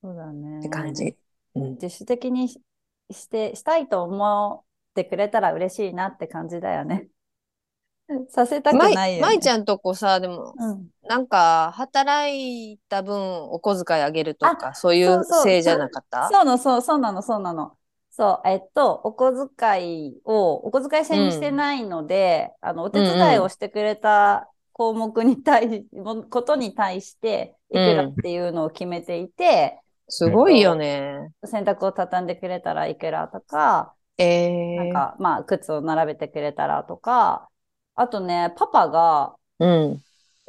[0.02, 0.58] そうだね。
[0.58, 1.16] って感じ。
[1.54, 1.70] うん。
[1.72, 2.48] 自主的に
[3.10, 7.08] して、したいと思ってくれたら嬉しいなって感じだよね。
[8.28, 9.18] させたくまないよね。
[9.18, 10.88] いまいちゃんとこさ、でも、うん。
[11.08, 13.16] なんか、働いた分、
[13.50, 16.28] お小遣いあげるとか、そういそうせいじゃなかった？
[16.28, 17.76] そうなの、そう、そうなの、そうなの。
[18.10, 31.32] そう、えっと、お小遣いを、お小遣い制にしてないので、あの、お手伝いをしてくれた項目に対し、もことに対して、いくらっていうのを決めていて、すごいよね。
[31.44, 37.50] 洗濯を畳んでくれたらいくらとか、ええなんか、まあ、靴を並べてくれたらとか、
[37.94, 40.02] あとね、パパが、うん。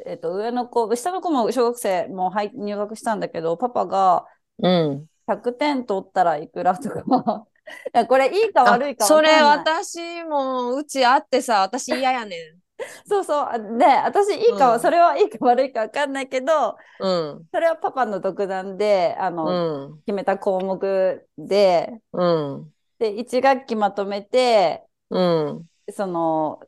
[0.06, 4.26] えっと、上の子、下の子も小学生も入入学したんだけど、パパが
[4.58, 5.08] うん。
[5.26, 7.46] 100点取ったらいくらとか、
[8.08, 9.28] これいいか悪いかあそれ。
[9.42, 12.56] 私もうちあってさ、私嫌やね
[13.06, 13.42] そうそ
[13.74, 13.78] う。
[13.78, 17.04] で、私いいか、うんそれはいいか悪いかわかんないけど、ん。
[17.34, 17.48] うん。
[17.52, 19.54] それはパパの独断で、あうの、
[19.88, 20.02] ん。
[20.06, 22.24] 決めた項目で、う
[22.58, 22.72] ん。
[22.98, 25.18] で、1学期まとめて、う
[25.52, 25.68] ん。
[25.92, 26.60] その、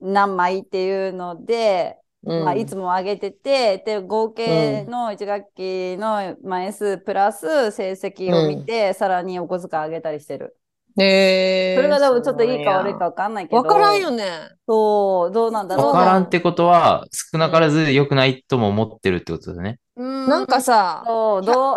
[0.00, 2.44] 何枚っていうので、うん。
[2.44, 10.56] まあ、いつも上げてて、で、合計の1学期の枚数プラス成績を見て、さらにお小遣い上げたりしてる。
[11.02, 13.56] ええそれが多分ちょっといいか悪いかわかんないけど。
[13.56, 14.24] わからんよね。
[14.66, 15.86] そう、どうなんだろう。
[15.86, 19.78] わからんってことは、少なからず良くないとも思ってるってことだね。
[19.96, 21.76] ななんか、さ、そう、どう、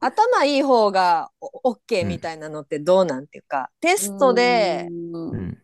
[0.00, 5.58] 頭いい方がオッケーみたいなのってどうなんていうか、テストで、うんうん。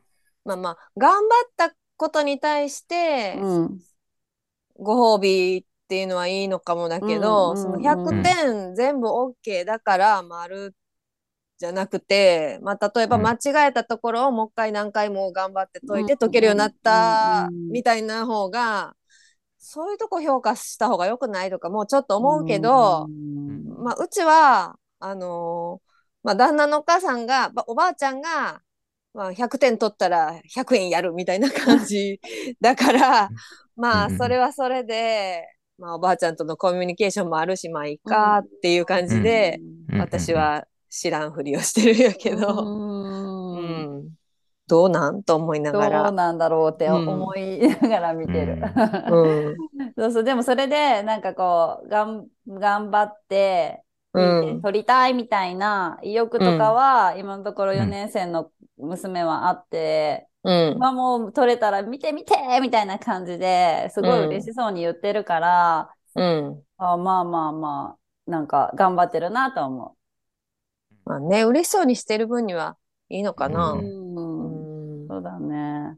[0.44, 3.78] まあまあ、頑張ったことに対して、うん、
[4.78, 10.74] ご褒美っていうのはいいのかもだけど、うんそのうん100点全部 OK だから丸
[11.64, 13.22] じゃなくて、まあ、例えばうん。
[13.26, 16.18] 間違えたところをもう一回何回も頑張って解いてうん。
[16.18, 17.72] 解けるようになったうん。
[17.72, 18.94] みたいな方が、
[19.58, 23.08] そういうとこ評価した方が良くないとかもうちょっと思うけど、
[23.78, 28.60] まあ、うちは、あのーまあ、旦那のお母さんが、ばおばあちゃんが、
[29.14, 32.20] まあ、100点取ったら100円やるみたいな感じ
[32.60, 33.32] だから、
[33.76, 35.46] まあ、それはそれで、
[35.78, 39.98] まあ、おばあちゃんとのコミュニケーションもあるし、まあ、いいかっていう感じで、うん。
[39.98, 44.14] 私、は知らんふりをしてるんやけど、うんうん
[44.66, 46.12] どうなんと思いなどうがら。
[46.12, 48.56] なんだろうってうん思いながら見てる。
[49.10, 49.56] うん。
[49.98, 53.82] そうそう、でもそれで、なんかこう、がん、頑張って、
[54.14, 54.62] うん。
[54.62, 60.78] 取りたいみたいな意欲とかは、今のところうん4年生の娘はあって、うん。
[60.78, 66.64] まあもう取れたら見て見てみたいな感じですごい嬉しそうに言ってるから、うん。
[66.78, 69.96] あまあまあまあ、なんか頑張ってるなと思
[71.04, 72.76] まあね、嬉しそうにしてる分には
[73.08, 73.50] いいのかう。
[73.50, 73.72] な。
[73.72, 75.08] ううんうん。
[75.08, 75.96] そうだね。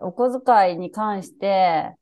[0.00, 1.94] お小遣いに関して、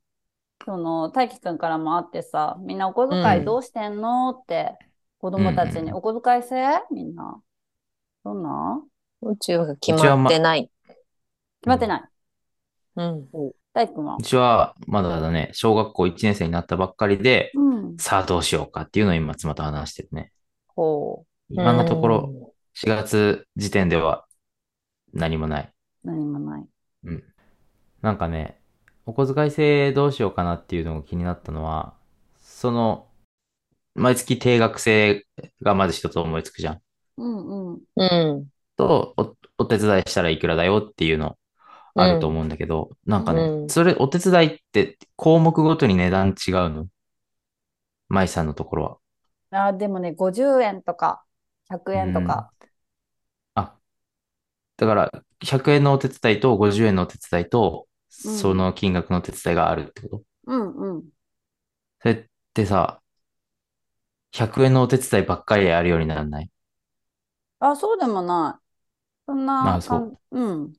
[0.65, 4.31] その、大輝くんからもあってさ、みんなお小遣いどうしてんの？
[4.31, 4.77] って、
[5.19, 6.55] 子供たちに、うんうんお小遣い制？
[6.91, 7.41] みんな。
[8.23, 8.81] どんな？
[9.21, 10.69] 宇宙が決まってない。
[11.61, 12.03] 決まってない。
[12.97, 13.27] うん。
[13.73, 14.17] 大輝くんは？
[14.17, 17.97] うちはまだだね、小学校1年生になったばっかりで、うん。
[17.97, 20.31] さあどうしようかっていうのを今妻と話してるね。
[20.67, 24.25] ほ今のところ4月時点では
[25.13, 25.73] 何もない。
[26.03, 26.07] う。
[26.07, 26.65] 何もない。
[27.05, 27.23] うん。
[28.01, 28.61] なんかね、
[29.05, 31.95] お小遣い制どうしようかなっていうのが気になったのは、
[32.41, 33.07] その、
[33.95, 35.25] 毎月定額制
[35.61, 36.81] がまず一つ思いつくじゃん。
[37.17, 37.79] うんうん。
[37.95, 38.05] う
[38.41, 38.47] ん。
[38.77, 41.37] と、お、お手伝いしたらいくらだよっていうの
[41.95, 46.87] あると思うんだけど、なんかね、うんそれ、お手伝いって項目ごとに値段違うの？
[48.07, 49.01] 舞さんのところ
[49.51, 49.67] は。
[49.67, 51.23] あ、でもね、50円とか、
[51.69, 52.53] 100円とか。
[53.55, 53.79] あ、
[54.77, 57.87] だから、100円のお手伝いと50円のお手伝いと、
[58.23, 60.23] うんその金額のお手伝いがあるってこと？
[60.45, 61.09] うんうん。
[62.01, 63.01] それってさ、
[64.31, 66.49] 100円のお手伝いばっかりやるようにならない？
[67.59, 68.65] あ、そうでもない。
[69.27, 69.97] そんな、まあそ
[70.31, 70.73] ううん。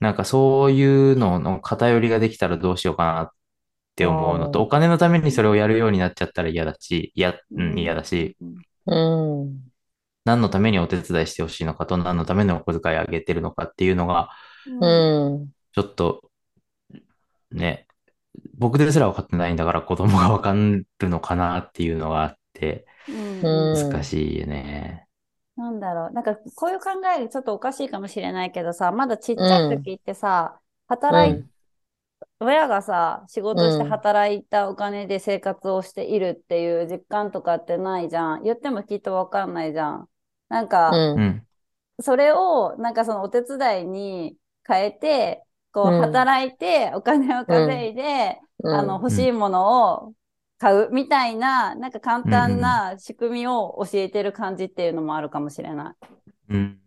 [0.00, 3.28] なんかそういうのの偏りができたらどうしようかなっ
[3.96, 8.62] て思うのと、お金のためにそれをやるようになっちゃったら嫌だし、嫌、うん、嫌だし、うん。
[10.24, 14.30] 何のためにお手伝いしてほしいのかと、何のためにお小遣いあげてるのかっていうのが、
[14.66, 15.52] うん。
[15.72, 16.30] ちょっと、
[17.50, 17.86] ね、
[18.56, 25.06] 僕ですら分かってないんだから子供が分かるのかなっていうのがあって、うんうん難しいよね。
[25.56, 26.12] なんだろう。
[26.12, 31.44] なんか、こういう考えちょっとおかしいかもしれないけどさ、まだちっちゃい時ってさ、働い、
[32.40, 38.42] 親がさ、仕事してうん働いたお金で生活をしているっていう実感とかってないじゃん。
[38.44, 40.08] 言ってもきっとわかんないじゃん。
[40.48, 41.20] なんか、うん。
[41.20, 41.46] うん。
[42.00, 50.14] それを、なんかそのお手伝いに変えて、こう、うん働いて、お金を稼いで、あの、欲しいものを
[50.58, 56.14] 買うみたいな、なんか簡単な仕組みを教えてる感じっていうのもあるかもしれない。
[56.48, 56.80] うん。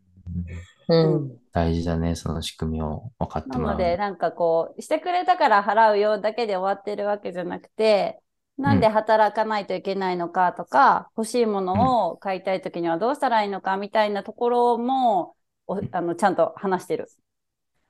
[0.87, 1.39] うん。
[1.51, 3.77] 大事だね、その仕組みを分かってもらうの。
[3.77, 8.21] なので、なんかこう、してくれたから払うよだけで終わってるわけじゃなくて、
[8.57, 15.35] なんで働かないといけないのかとか、欲しいものを買いたいときにはどうしたらいいのかみたいなところも、
[15.67, 17.07] おあのちゃんと話してる。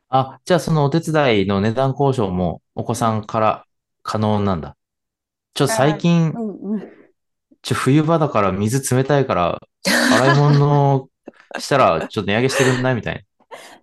[0.09, 3.65] あ、じゃあそのお手伝いの値段交渉もお子さんから
[4.03, 4.77] 可能なんだ。
[5.53, 6.97] ちょ、最近う、んうん。
[7.61, 9.59] ちょ、冬場だから水冷たいから、
[10.09, 11.09] 洗い物
[11.59, 12.95] したらちょっと値上げしてくんない？
[12.95, 13.25] みたい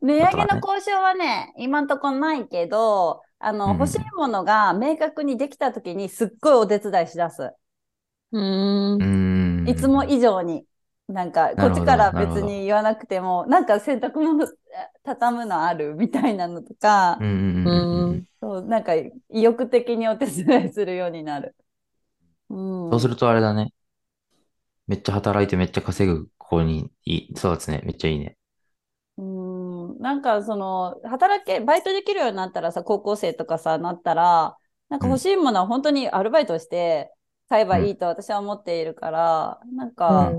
[0.02, 7.50] 値上げの交渉はね、今んとこないけど、あの、うんうん欲しいものが明確にできたときにすっごいお手伝いしだす。
[8.32, 8.40] う
[8.98, 9.08] ん。
[9.64, 10.66] いつも以上に。
[11.08, 14.46] なんか、こっちから別に言わなくても、なんか洗濯物
[15.04, 17.26] 畳むのある みたいなのとか
[17.64, 18.26] うん。
[18.40, 21.56] そう、なんか意欲的にお手伝いするようになる。
[22.50, 22.90] うん。
[22.90, 23.72] そうするとあれだね。
[24.86, 27.82] めっちゃ働いてめっちゃ稼ぐ子にいい育つね。
[27.84, 28.36] めっちゃいいね。
[29.16, 34.56] うん、なんかその、働け、バイトできるようになったらさ、高校生とかさ、なったら、
[34.88, 37.12] なんか欲しいものは本当にアルバイトして
[37.48, 40.32] 買えばいいと私は思っているから、なんか、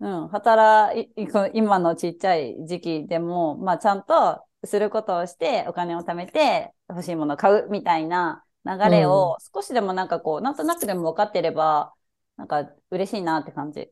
[0.00, 11.94] うん、働い、いこの今のちっちゃい時期でも、まあちゃんとすることをしてお金を貯めて欲しいものを買うみたいな流れを少しでもなんかこう、なんとなくでも分かってれば、
[12.36, 13.90] なんか嬉しいなって感じ。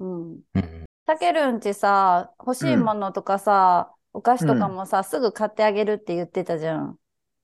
[0.00, 0.42] うん。
[0.54, 7.00] うんたけるんちさ、欲しいものとかさ、お菓子とかもさ、すぐ買ってあげるって言ってたじゃん。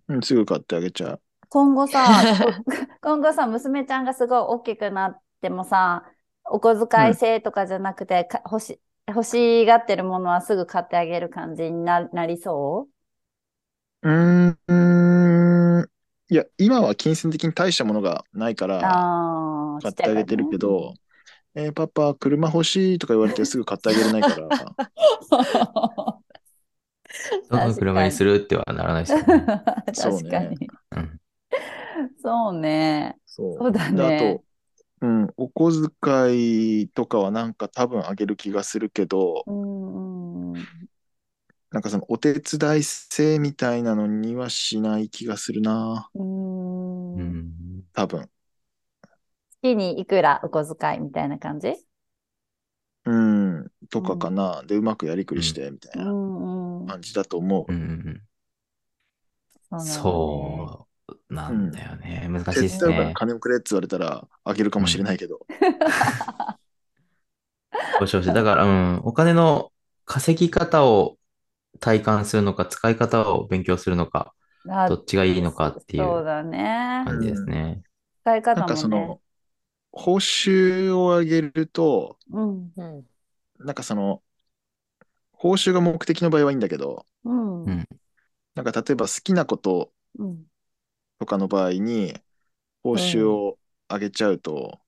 [0.09, 1.23] うん、すぐ買ってあげちゃう。
[1.49, 2.29] 今後さ、
[3.03, 6.05] 今後さ、娘ちゃんがすごい大きくなってもさ、
[6.45, 12.89] お小遣い制とかじゃなくて、か欲し、欲しがってるものはすぐ買ってあげる感じにな、なりそ
[14.03, 14.09] う？
[14.09, 15.91] うーん
[16.29, 20.95] いや、今は金銭的に大したものがないから、ああ、買ってあげてるけど、
[21.57, 24.49] えーパパ、車欲しいとか言われてすぐ買ってあげれないから、
[27.51, 29.47] どの車にするってはならないですよね。
[29.93, 30.71] そう確かねに。
[30.93, 31.21] うん。
[32.23, 33.17] そうね。
[33.27, 33.53] そう。
[33.59, 34.45] そうだねと、
[35.01, 40.67] うん、お小遣いとかはなんか多分あげる気がするけど、うんうん。
[41.71, 47.83] なんかそのお手伝い制みたいなのにはしない気がするな、うんうん。
[47.93, 48.31] 多分。
[49.67, 51.75] 月にいくらお小遣いみたいな感じ？
[53.05, 54.63] うん、とかかな。
[54.65, 56.17] で、うまくやりくりして、みたいうなん
[56.81, 56.87] うん。
[56.87, 57.73] 感じだと思うう。
[57.73, 58.23] んうんうん。
[59.71, 62.29] そそうなんだよね。
[62.31, 63.15] 難しいです手伝うからね。
[63.15, 65.47] 金をくれって言われたらあげるかもしれないけど。
[68.01, 68.33] 交渉して。
[68.33, 69.73] だから、うん、お金の
[70.05, 71.19] 稼ぎ方を
[71.81, 74.35] 体感するのか、使い方を勉強するのか、
[74.89, 77.05] どっちがいいのかっていうそうだね。
[77.05, 77.83] 感じですね。
[78.23, 79.21] 使い方なんかそもねの。、
[79.97, 82.73] 報酬を上げると、うん。
[82.77, 83.07] うん
[83.59, 84.23] なんかその、
[85.33, 87.65] 報酬が目的の場合はいいんだけど、うん。
[87.67, 87.89] うん
[88.55, 90.47] なんか例えば好きなことうん。
[91.19, 92.15] とかの場合に、
[92.83, 94.81] 報酬を上げちゃうと、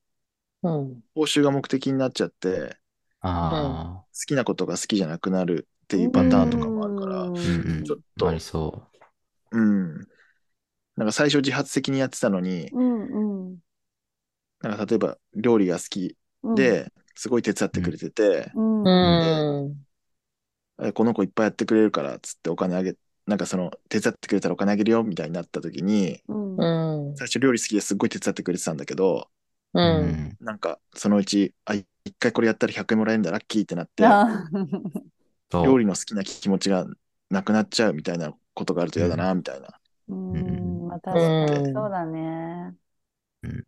[0.63, 2.79] うん報酬が目的になっちゃって、
[3.23, 7.85] あ好きなことが好きじゃなくなるっていうパターンとかもあるから、あ、うんうん。
[7.85, 8.89] ちょっとありそ
[9.51, 10.09] うん。
[10.97, 13.49] なんか最初自発的にやってたのに、うん。
[13.51, 13.59] うん。
[14.61, 19.63] なんか例えば料理が好きうん、で、すごい手伝ってくれてて、うん。
[19.71, 19.89] うん
[20.83, 26.23] えこの子いっぱいやってくれるからっつってお金あげ、なんかその手伝ってくれたらお金あげるよみたいになった時に、
[27.15, 29.31] 最初料理好きですっごい手伝ってくれてたんだけど、
[29.75, 30.39] うんん。
[30.41, 31.87] なんかそのうち、あ、一
[32.19, 34.21] 回これやったら100円もらえるんだ、ラッキーってなって、
[35.61, 36.87] 料理の好きな気持ちが
[37.31, 39.79] なくなっちゃうみたいなことがあると嫌だな、みたいな。
[40.09, 40.87] うん。
[40.89, 42.77] まあ確かにそうだね。
[43.43, 43.67] うん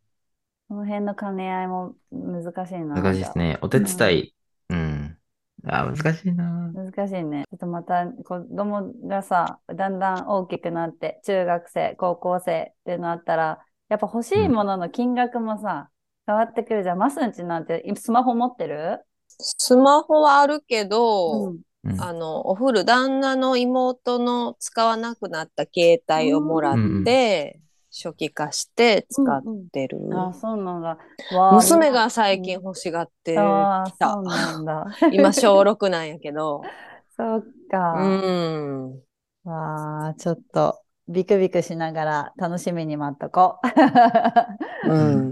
[0.71, 2.95] この辺の兼ね合いも難しいな。
[2.95, 3.59] 難しいですね。
[3.61, 4.35] お手伝い。
[4.69, 5.19] うん。
[5.67, 6.71] あ、難しいな。
[6.73, 7.43] 難しいね。
[7.51, 15.91] ちょっとまた子供がさ、だんだん大きくなって、中学生、高校生ってなったら、やっぱ欲しいものの金額もさ、
[16.25, 16.99] 変わってくるじゃん。
[16.99, 19.01] マスンちなんて今スマホ持ってる？
[19.27, 27.59] スマホはあるけど、うんうんあの、お風呂、旦那の妹の使わなくなった携帯をもらって、
[28.03, 29.99] 初期化して使ってる。
[30.13, 30.99] あ、そうなんだ。
[31.53, 34.23] 娘が最近欲しがってきたそう。
[34.23, 34.87] なんだ。
[35.13, 36.63] 今、小6なんやけど。
[37.17, 37.93] そうか。
[37.93, 39.03] うん。
[39.45, 43.61] わあ、ちょっと、ビクビクしながら楽しみに待っとこ
[44.87, 44.91] う。
[44.91, 45.31] うん。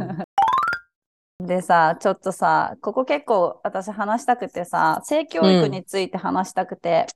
[1.46, 7.06] でさ、ちょっとさ、ここ結構私話したくてさ、性教育について話したくて、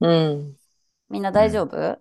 [0.00, 0.56] うん。
[1.10, 1.98] みんな大丈夫、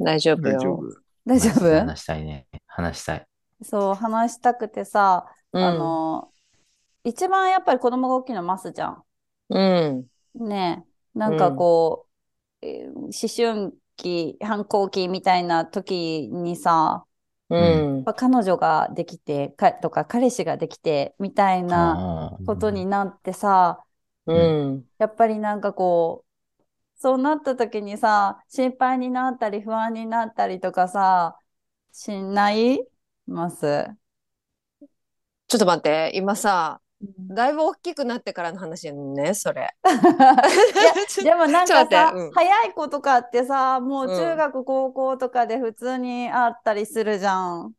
[0.00, 1.03] 大丈夫よ。
[1.26, 1.64] 大丈夫？
[1.80, 2.46] 話したいね。
[2.66, 3.26] 話したい。
[3.62, 6.30] そう、話したくてさ、うんあの、
[7.04, 9.02] 一番やっぱり子供が大きいのはマスじゃん。
[9.50, 10.06] うん。
[10.34, 12.06] ねえ、なんかこ
[12.62, 13.12] う、えー思
[13.58, 17.04] 春期、反抗期みたいな時にさ、
[17.50, 23.84] うん彼女ができてかとか彼氏ができてみたいなことになってさ、
[24.26, 24.84] うん。
[24.98, 26.26] やっぱりなんかこう、
[27.04, 31.38] そうなった時にさ、心配になったり不安になったりとかさ、
[31.92, 32.80] しない？
[33.26, 33.86] ます？
[35.46, 36.80] ちょっと待って、今さ、
[37.28, 39.68] だいぶ大きくなってからの話やね、それ。
[41.22, 47.74] でもなんかさ、うん早い子とかってさ、もううん中学、高校とかで普通にあったりするじゃん。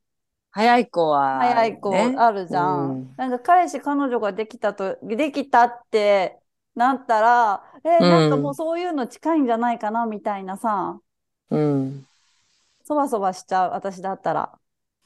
[0.51, 2.91] 早い子は、早い子ねあるじゃん。
[2.91, 6.39] うんなんか彼氏、彼女ができたと、できたって
[6.76, 10.99] なったら、えーうんなんかもうそういうの近いんじゃないかなみたいなさ、
[11.51, 12.05] うん。
[12.83, 14.51] そわそわしちゃう、私だったら。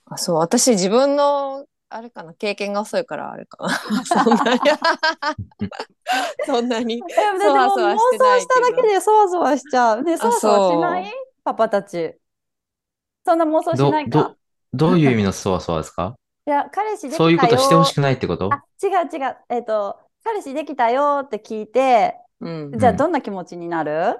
[0.05, 3.69] あ、そう、私自分の、あれかな、経験が遅いからあれかな。
[4.05, 4.59] そんなに。
[6.45, 6.99] そんなに。
[6.99, 10.03] そわしてない想しただけでそわそわしちゃう。
[10.03, 11.11] ね、そわそわしない？
[11.43, 12.15] パパたち。
[13.25, 14.29] そんな妄想しないど、か
[14.73, 16.15] ど、どういう意味のそわそわですか？
[16.47, 17.29] いや、彼氏できたよ。
[17.29, 18.49] そういうことしてほしくないってこと？
[18.53, 19.37] あ、違う違う。
[19.49, 22.71] えっと、彼氏できたよって聞いて、うん。
[22.77, 24.17] じゃあうんどんな気持ちになる、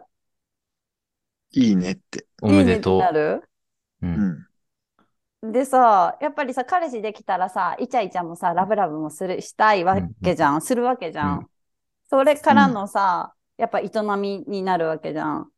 [1.52, 2.28] いいねって。
[2.42, 3.14] おめでといいねってなう。
[3.14, 3.44] る？
[4.02, 4.08] う。
[4.08, 5.52] うんん。
[5.52, 10.62] でさ、やっぱりさ、彼氏できたらさ、イチャイチャもさ、ラブラブもする、したいわけじゃん。
[10.62, 11.40] するわけじゃん。
[11.40, 11.48] うん
[12.12, 15.52] それからのさ、やっぱ営みになるわけじゃん。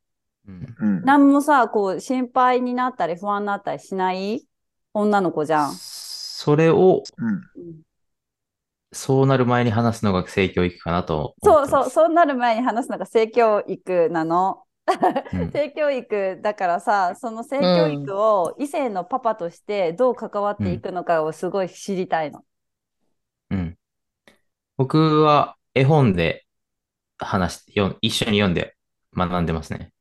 [0.45, 1.01] うんうん。
[1.05, 4.45] なんもさ、こう、心配になったり不安になったりしない
[4.93, 5.71] 女の子じゃん。
[5.71, 7.81] それを、うん。
[8.93, 11.89] そうなる前に話すのが性教育かなとそうそう。
[11.89, 14.63] そうなる前に話すのが性教育なの。
[14.65, 14.71] うん
[15.53, 22.43] 性教育だからさ、その性教育を異性のパパとしてどう関わっていくのかをすごい知りたいの。
[23.51, 23.77] うん。
[24.77, 26.45] 僕は絵本で
[27.17, 28.75] 話し、よ一緒に読んで
[29.15, 29.93] 学んでますね。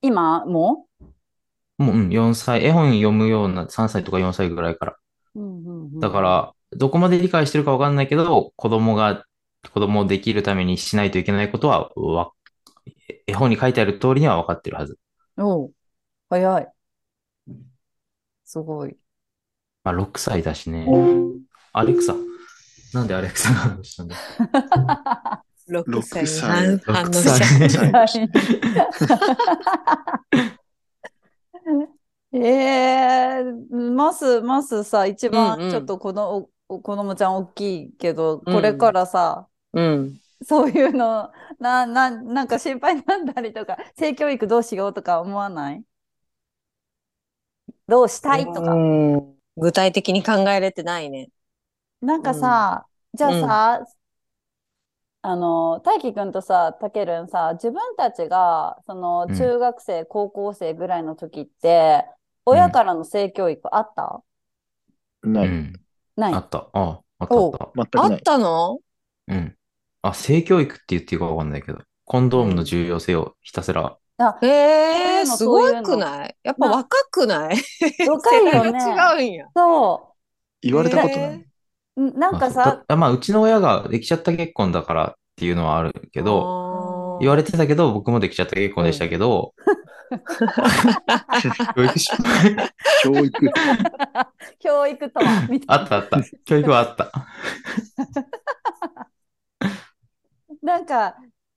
[0.00, 0.86] 今も
[1.78, 4.96] もう、うん、4歳、絵本読むような3歳とか4歳ぐらいから。
[5.34, 9.24] うんうんうんだから、どこまで理解してるかわかんないけど、子供が、
[9.72, 12.32] 子供をできるためにしないといけないことは、わ、
[13.26, 14.98] 絵本に書いてある通りには分かってるはず。
[15.36, 15.72] おう
[16.28, 16.68] 早い。
[18.44, 18.96] すごい。
[19.84, 20.86] まあ、6歳だしね。
[21.72, 22.14] アレクサ。
[22.94, 24.16] なんでアレクサが反応したんだ
[25.68, 27.90] ？6歳反反応6しちゃう。
[28.06, 28.28] 歳。
[32.34, 36.50] えー、マス、マスさ、一番ちょっと子の、お
[36.80, 38.54] 子供ちゃん大きいけど、うん。
[38.54, 40.20] これからさ、うん。
[40.44, 45.84] そういうの、な、な、なんか心配になったりとか、性教育どうしようとか思わない？
[47.86, 48.72] どうしたいとか。
[48.74, 49.38] うん。
[49.56, 51.30] 具体的に考えれてないね。
[52.00, 53.86] なんかさ、じゃあさ、
[55.24, 59.36] あの、大輝くんとさ、たけるんさ、自分たちが、その、うん。
[59.36, 62.04] 中学生、高校生ぐらいの時って、
[62.44, 64.22] 親からの性教育あった？
[65.22, 65.81] ない。
[66.16, 66.22] うん。
[66.22, 66.58] ないあった。
[66.58, 67.70] ああ、あったあった。
[67.74, 68.12] 全くない。
[68.12, 68.78] あったの？
[69.28, 69.56] うん。
[70.02, 76.36] あ、性教育って言っていいかわかんないけど、コンドームの重要性をひたすら、あ、ええすごくない？
[76.42, 77.56] やっぱ若くない？
[78.06, 78.78] 若いよね
[79.18, 79.46] 違うんや。
[79.54, 80.14] そ
[80.60, 81.46] 言われたことない。
[81.96, 82.00] う。
[82.02, 89.54] んなんかさ、だまあ、うちの親ができちゃった結婚だからっていうのはあるけど、言われてたけど、僕もできちゃった結婚でしたけど、
[91.74, 93.30] 教育失敗教育。
[94.60, 95.74] 教育とは、みたいな。
[95.82, 96.18] あったあった。
[96.44, 97.12] 教育はあった。
[100.62, 101.16] なんか、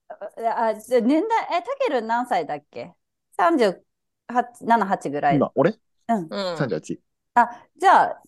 [0.10, 2.93] あ、じゃあ年代、え、たけるん何歳だっけ
[3.38, 5.38] ?38、7、8ぐらい。
[5.38, 5.78] 今、俺？
[6.08, 6.28] うん。
[6.30, 6.58] うん。
[6.58, 6.99] ?38。
[7.36, 8.22] あ、じゃあ、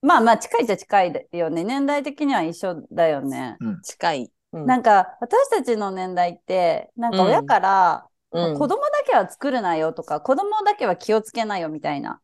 [0.00, 1.64] まあまあ近いっちゃ近いよね。
[1.64, 3.56] 年代的には一緒だよね。
[3.82, 4.32] 近い。
[4.52, 8.58] うんなんか、私たちの年代って、なんか親から、うん。
[8.58, 12.20] 子供だけは作るなよとか、子供だけは気をつけなよみたいな、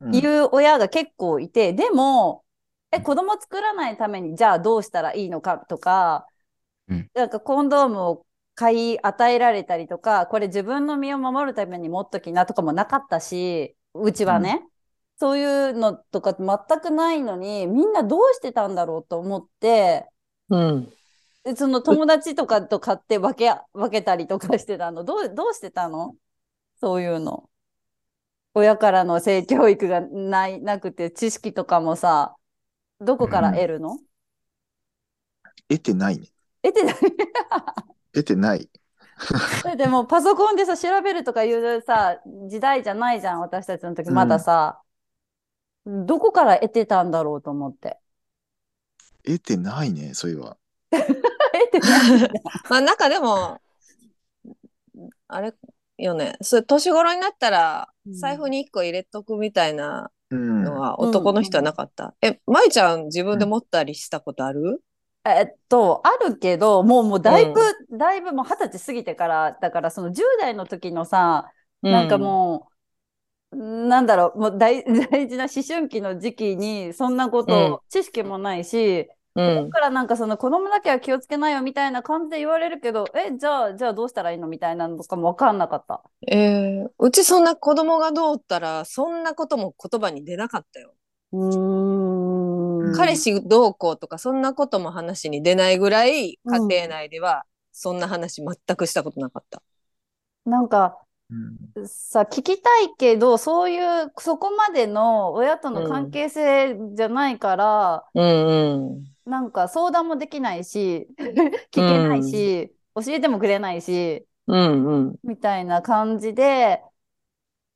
[0.00, 0.14] うん。
[0.14, 2.44] いう親が結構いて、でも、
[2.90, 6.26] え、子供作らないために、じゃあどうしたらいいのかとか、
[6.88, 7.08] うん。
[7.14, 14.66] なんかコンドームを買い与えられたりとか、これ自分の身を守るために持っときなとかもなかったし、うちはね、
[15.18, 20.08] そういうのとか全くないのに、みんなどうしてたんだろうと思って、
[20.48, 20.92] うん。
[21.48, 25.02] でその友達とかと買って分け、分けたりとかしてたの？
[25.02, 26.14] どう、どうしてたの？
[26.78, 27.48] そういうの。
[28.52, 32.36] 親からの性教育がない、なくて、知識とかもさ、
[33.00, 33.98] どこから得るの、
[35.70, 36.26] 得てないね。
[36.62, 36.94] 得てない？
[38.12, 38.68] 得てない。
[39.64, 42.20] だってもうパソコンでさ、調べるとかいうさ、
[42.50, 44.82] 時代じゃないじゃん、私たちの時、まださ。
[45.86, 47.96] どこから得てたんだろうと思って。
[49.24, 50.58] 得てないね、そういえば。
[51.58, 52.30] 得てない。
[52.68, 53.60] まあなんかでも、
[55.28, 55.54] あれ
[55.98, 58.14] よね、そう年頃になったらうん。
[58.14, 60.64] 財布に1個入れとくみたいなうん。
[60.64, 62.14] のは男の人はなかった？
[62.22, 64.82] え、舞ちゃん自分で持ったりしたことある？
[65.24, 67.60] えっと、あるけど、もう、もうだいぶ、
[67.98, 71.52] だいぶもう二十歳過ぎてから、だからその10代の時のさ、
[71.82, 72.70] なんかも
[73.52, 77.78] う、なんだろう、もう大 大事な思春期の時期に、そんなこと、うん。
[77.90, 86.02] 知識もないし、うん、うんだからなんかその子供だけは気をつけないよみたいな感じで言われるけど、え、じゃあ、じゃあどうしたらいいのみたいなのとかもわかんなかった。
[86.26, 90.94] えーうちそんな子供がどうったら、そんなことも言葉に出なかったよ。
[91.32, 92.92] うーん。
[92.94, 99.62] 彼氏どうこうとか、そんなことも話に出ないぐらい、家庭内では、そんな話全くしたことなかった。
[100.44, 100.98] なんか、
[101.30, 109.04] うんさ、聞きたいけど、そういう、そこまでの親との関係性じゃないから、うんうん。
[109.28, 111.08] なんか相談もできないし、
[111.70, 115.16] 聞けないし、教えてもくれないし、うんうん。
[115.22, 116.82] みたいな感じで、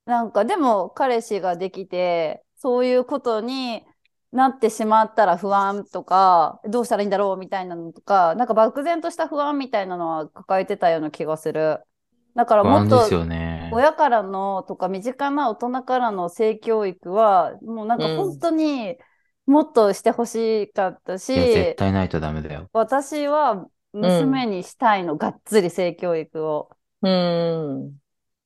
[0.05, 3.85] なんかでも彼氏ができて、そういうことに
[4.33, 11.81] なってしまったら不安とか、どうしたらいいんだろうみたいなのとか、なんか漠然とした不安みたいなのは抱えてたような気がする。
[12.35, 13.09] だから不もっと。
[13.75, 18.99] 親からのとか身近な大人からの性教育は、もうなんかうん本当に
[19.47, 22.69] もっとしてほしかったし、いや、絶対ないとダメだよ。
[22.73, 26.71] 私は娘にしたいの、がっつり性教育を、
[27.03, 27.85] うん。
[27.85, 27.93] う。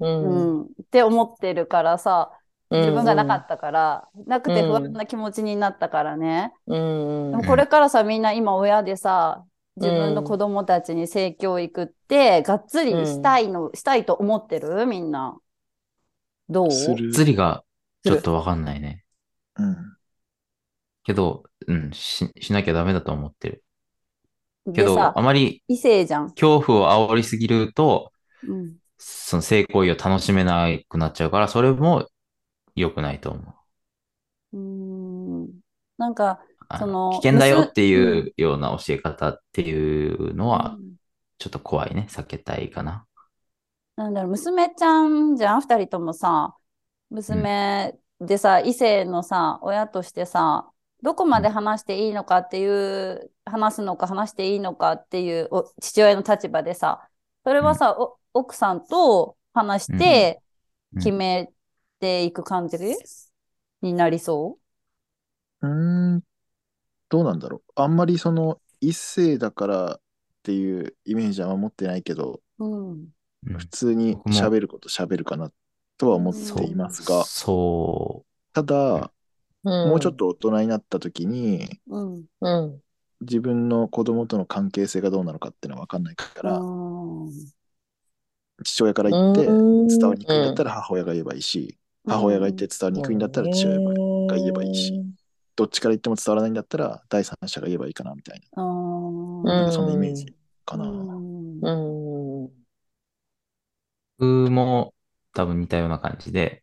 [0.00, 2.32] うんん、って思ってるからさ、
[2.70, 6.52] 自分がなかったから、なくて不安な気持ちになったからね。
[6.66, 7.30] うん。
[7.30, 9.44] でもこれからさ、みんな今親でさ、
[9.76, 14.86] 自分の子供たちに性教育って、がっつりしたいの、したいと思ってる？
[14.86, 15.38] みんな。
[16.48, 16.70] どう？
[16.70, 17.12] する。
[17.12, 17.62] 釣りが
[18.02, 19.04] ちょっとわかんないね。
[19.58, 19.95] うん。
[21.06, 23.64] けど、うん、し、しなきゃダメだと思ってる。
[24.74, 26.36] けど、あ、まり異性じゃん。
[26.36, 28.78] 恐怖を煽りすぎると、うん。
[28.98, 32.08] その性行為を楽しめなくなっちゃうから、それも
[32.76, 33.54] 良くないと思う。
[34.52, 34.58] うー
[35.48, 35.60] ん。
[35.98, 40.96] なんか、あその危険だよってむいうような教え方っていうのはう、ん
[41.38, 42.06] ちょっと怖いね。
[42.10, 43.06] 避けたいかな。
[43.96, 46.56] なんだろう、娘ちゃんじゃん、二人ともさ、
[47.10, 50.70] 娘でさ、異性のさ、親としてさ、
[51.06, 57.08] どこまで話していいのかっていう、話すのか話していいのかっていうお父親の立場でさ、
[57.44, 60.40] それはさ、お奥さんと話して
[60.94, 61.48] うん決め
[62.00, 62.78] ていく感じ
[63.82, 64.58] になりそ
[65.62, 65.66] う？
[65.66, 65.68] ー
[66.16, 66.22] ん、
[67.08, 67.72] どうなんだろう。
[67.76, 70.00] あんまりその一世だからっ
[70.42, 72.90] ていうイメージは持ってないけど、うん。
[72.90, 73.58] うん。
[73.58, 75.52] 普通に喋ること喋るかな
[75.98, 79.12] とは思っていますが、そただ、
[79.70, 82.24] ももうちょっと大人になった時に、うん。
[82.40, 82.80] うん。
[83.20, 87.32] 自分の子供との関係性がどうなのかっていうのは分かんないから、うん
[88.64, 93.80] 父親から言ってうん伝わりにくいんだったら母親が言えばいいし、母親が言って伝わりにくいんだったら父親
[94.26, 95.04] が言えばいいし、
[95.56, 100.86] どっちから言っても伝わらないんだったら第三者が言えばいいかなみたいな、うんなんかそんなイメージかな。
[100.86, 102.50] うんうん。
[104.18, 104.94] 僕も
[105.34, 106.62] 多分似たような感じで、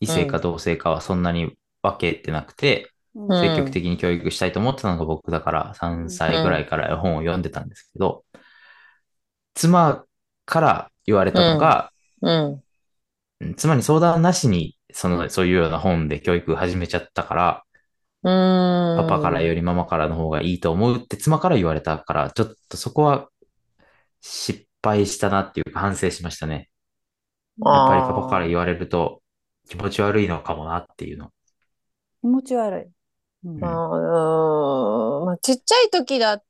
[0.00, 2.98] 異性か同性かはそんなに分けてなくて、うん
[3.40, 8.24] 積極的に教育したいと思ってたのが僕だから3歳ぐらいから絵本を読んでたんですけど、
[9.54, 10.04] 妻
[10.44, 11.90] から言われたのが、
[13.56, 17.64] 妻に相談なしに、その、そういうような本で教育始めちゃったから、
[18.22, 19.08] うん。
[19.08, 23.28] パパからよりママからの方がいいと思うって妻から言われたから、ちょっとそこは
[24.20, 26.68] 失敗したなっていうか反省しましたね。
[27.64, 29.22] やっぱりパパから言われると
[29.68, 31.30] 気持ち悪いのかもなっていうの。
[32.20, 33.48] 気持ち悪い。
[33.48, 36.42] うんまあ、うんまあ、ちっちゃい時だっ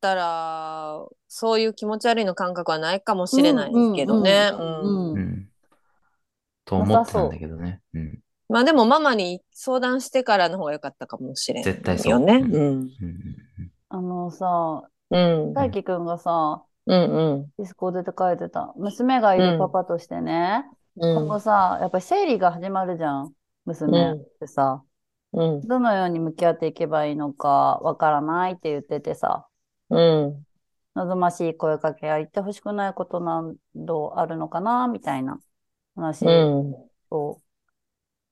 [0.00, 4.50] たら、そういう気持ち悪いの感覚はないかもしれないけどね。
[6.64, 7.80] と思ってたんだけどね。
[7.94, 8.18] うん。
[8.48, 12.44] まあでもママに相談してからの方が良かったかもしれない絶対そうよね。
[13.88, 15.54] あのさ、うん。
[15.54, 17.46] 大輝くんがさ、うんうん。
[17.56, 18.72] ディスコードで書いてた。
[18.76, 23.32] 娘がいるパパとしてね、うん今後さ、やっぱり生理が始まるじゃん。
[23.64, 24.84] 娘ってさ、
[25.36, 25.60] うん。
[25.62, 29.46] どのように向き合っていけばいいのかわからないって言っててさ、
[29.90, 30.46] うん。
[30.94, 33.42] 望ましい声かけや言ってほしくないことな
[33.74, 35.40] どあるのかなみたいな
[35.96, 36.74] 話うん。
[37.10, 37.40] を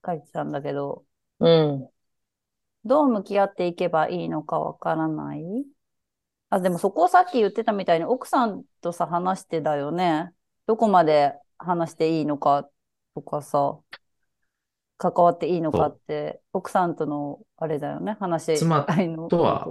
[0.05, 1.03] 書いてたんだけど、
[1.39, 1.89] うん。
[2.85, 5.43] どう向き合っていけばいいのかわからない？
[6.49, 10.31] あ、でもそこをさっき言ってたみたいに奥さんとさ話してだよね。
[10.67, 12.69] どこまで話していいのか
[13.15, 13.77] とかさ、
[15.11, 19.27] 関わっていいのかって、奥さんとのあれだよね、話しいの。
[19.27, 19.67] とは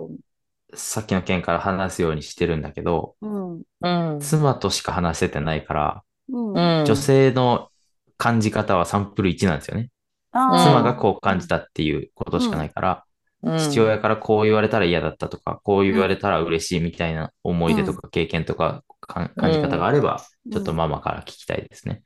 [0.75, 3.63] さっきの件から話すようにしてるんだけど、うん。
[3.81, 4.21] うん。
[4.21, 6.81] 妻としか話せてないから、うん。
[6.81, 7.71] うん女性の
[8.19, 9.91] 感じ方はサンプル1なんですよね。
[10.33, 13.13] 妻がこう感じたっていうことしかないから、うん
[13.59, 20.23] 父親からこう言われたら嫌だったとか、こう言われたら嬉しいみたいな思い出とか経験とかか感じ方があれば、
[20.53, 22.05] ちょっとママから聞きたいですね。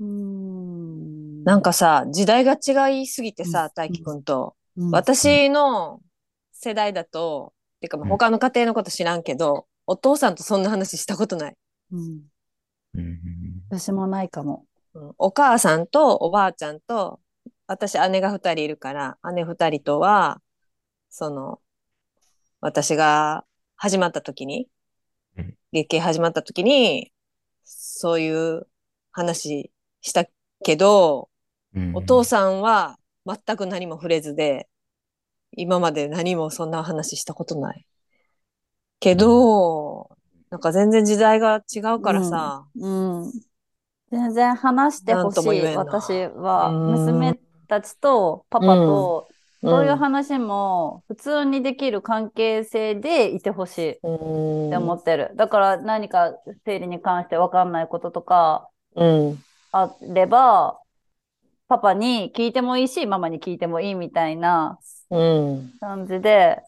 [0.00, 0.53] うん。
[1.44, 4.56] なんかさ、時代が違いすぎてさ、大輝くんと。
[4.76, 6.00] うん、私の
[6.52, 11.56] 世代だと、てか他の家庭のこと知らんけど、お父さんとそんな話したことない。
[13.68, 14.64] 私もないかも。
[14.94, 15.12] うん。
[15.18, 17.20] お母さんとおばあちゃんと、
[17.66, 20.40] 私姉が二人いるから、姉二人とは、
[21.10, 21.60] その、
[22.60, 23.44] 私が
[23.76, 24.68] 始まった時に
[25.36, 27.12] うん、月経始まった時に、
[27.64, 28.66] そういう
[29.12, 30.26] 話した
[30.64, 31.33] けど、うん
[31.94, 34.68] お父さんは全く何も触れずで、
[35.52, 37.86] 今まで何もそんな話したことない。
[39.00, 40.16] けど、
[40.50, 43.32] なんか全然時代が違うからさ、うん。
[44.10, 45.62] 全然話してほしい。
[45.74, 49.28] 私は、うん娘たちとパパと、
[49.62, 55.32] そういううん話も普通にできる関係性でいてほしいっうんて思ってる。
[55.36, 59.44] だから何か生理に関して分かんないこととかうん。
[59.72, 60.80] あれば、
[61.68, 64.78] パパに聞いてもいいし、ママに聞いてもいいみたいな
[65.10, 65.72] うん。
[65.80, 66.62] 感じで、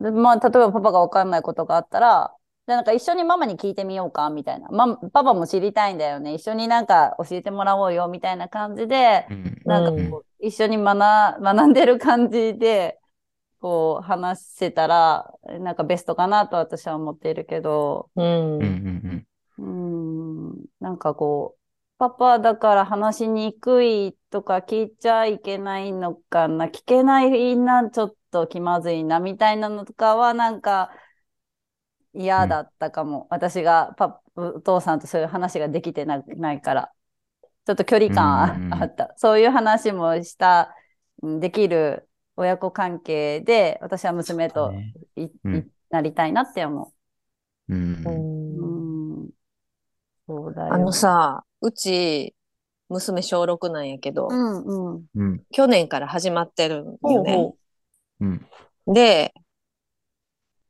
[0.00, 2.34] でまあ、例えばパパが分かんないことがあったら、
[2.66, 4.68] でなんか一緒にママに聞いてみようかみたいな。
[4.68, 6.34] ま、パパも知りたいんだよね。
[6.34, 12.98] 一緒になんか教えてもらおうよみたいな感じで、うんなんかこう、一緒に学、学んでる感じで、
[13.60, 18.24] こう話せたら、なんかベストかなと私は思っているけど、うん
[18.56, 19.26] うんうん
[19.58, 21.61] うーん、なんかこう、
[22.02, 30.90] パパだから話しにくいとか聞いちゃいけないのかな、聞けないな、ちょっと気まずいな、みたいなのとかはなんか
[32.12, 33.28] 嫌だったかも。
[33.30, 36.92] 私がパお父さんとそういう話ができてなないから。
[37.66, 39.14] ちょっと距離感うんうんああった。
[39.16, 40.74] そういう話もした、
[41.22, 46.92] うんできる親子関係で、私は娘とねい、うんいなりたいなって思
[47.68, 48.10] うんう。
[48.10, 48.81] うん。
[50.32, 50.74] そうだよ。
[50.74, 52.34] あのさ、うち、
[52.88, 55.04] 娘小6なんやけど、うんうん。
[55.14, 57.34] うん去年から始まってるんよね。
[57.34, 57.56] ほ
[58.20, 58.46] うん
[58.86, 59.34] で、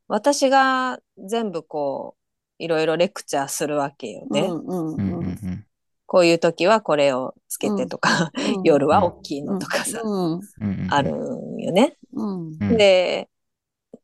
[0.07, 2.15] 私が全部こ
[2.59, 4.41] う、いろいろレクチャーするわけよね。
[4.41, 5.65] ううんうんうんうん
[6.05, 11.97] こういう時はこれをつけてとか、うん夜は大きいのとかさ、うんうんあるんよね。
[12.13, 13.29] うんうんで、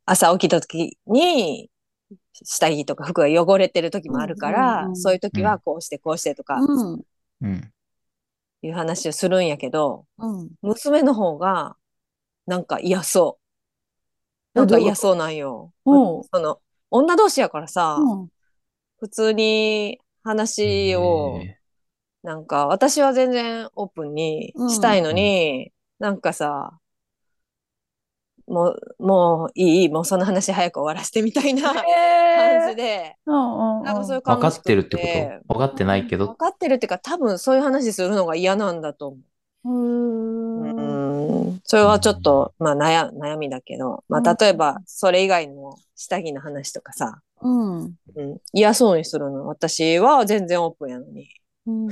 [0.06, 1.70] 朝起きた時に、
[2.44, 6.60] 下着とか服が汚れてる時もあるから、うんそういう時はこうしてこうしてとか
[8.62, 10.50] いう話をするんやけど、うん。
[10.62, 11.76] 娘の方が
[12.46, 13.40] なんか嫌そ
[14.54, 14.60] う。
[14.60, 15.74] なんか嫌そうなんよ。
[15.86, 16.60] うんその、
[16.92, 18.30] 女同士やからさ、うん。
[18.98, 21.60] 普通に話を、へ
[22.24, 26.79] なんか私は全然オープンにしたいのに、なんかさ、
[28.50, 31.84] もう、もういい、もうその話早く終わらせてみたいな感
[32.70, 35.04] じで、かそういう分かってるってこ
[35.48, 35.54] と？
[35.54, 36.28] 分かってないけど？
[36.28, 39.70] 分かってるっていうか多分そういう話するのが嫌なんだと思う。
[39.70, 40.62] うん。
[40.62, 41.60] うん。
[41.64, 47.80] それはちょっと、まあ悩悩みだけど、まあ例えばそれ以外の下着の話とかさ、うん。
[47.84, 47.94] うん、
[48.54, 49.48] 嫌そうにするの。
[49.48, 51.30] 私は全然オープンやのに。
[51.68, 51.90] うん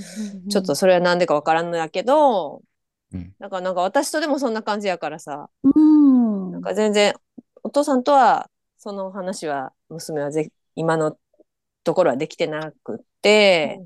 [0.49, 2.61] ちょっとそれはなんでかわからんのやけど、
[3.13, 3.33] うん。
[3.39, 6.51] なんかなんか私とでもそんな感じやからさ、うん。
[6.51, 7.13] なんか全然、
[7.63, 11.17] お父さんとはその話は娘はぜ今の
[11.83, 13.81] ところはできてなくって、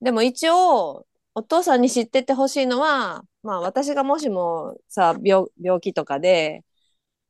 [0.00, 6.62] でも一応、お父さんに知っててほしいのは、まあ私がもしもさ、病、病気とかで、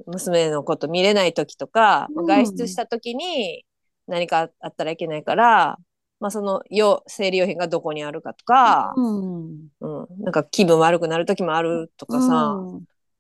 [0.07, 3.65] 娘のこと見れない時とか、まあうん外出した時に
[4.07, 5.79] 何かあったらいけないから、
[6.25, 9.69] まあその用、生理用品がどこにあるかとか、うん。
[9.81, 12.55] うん、なんか気分悪くなる時もあるとかさ、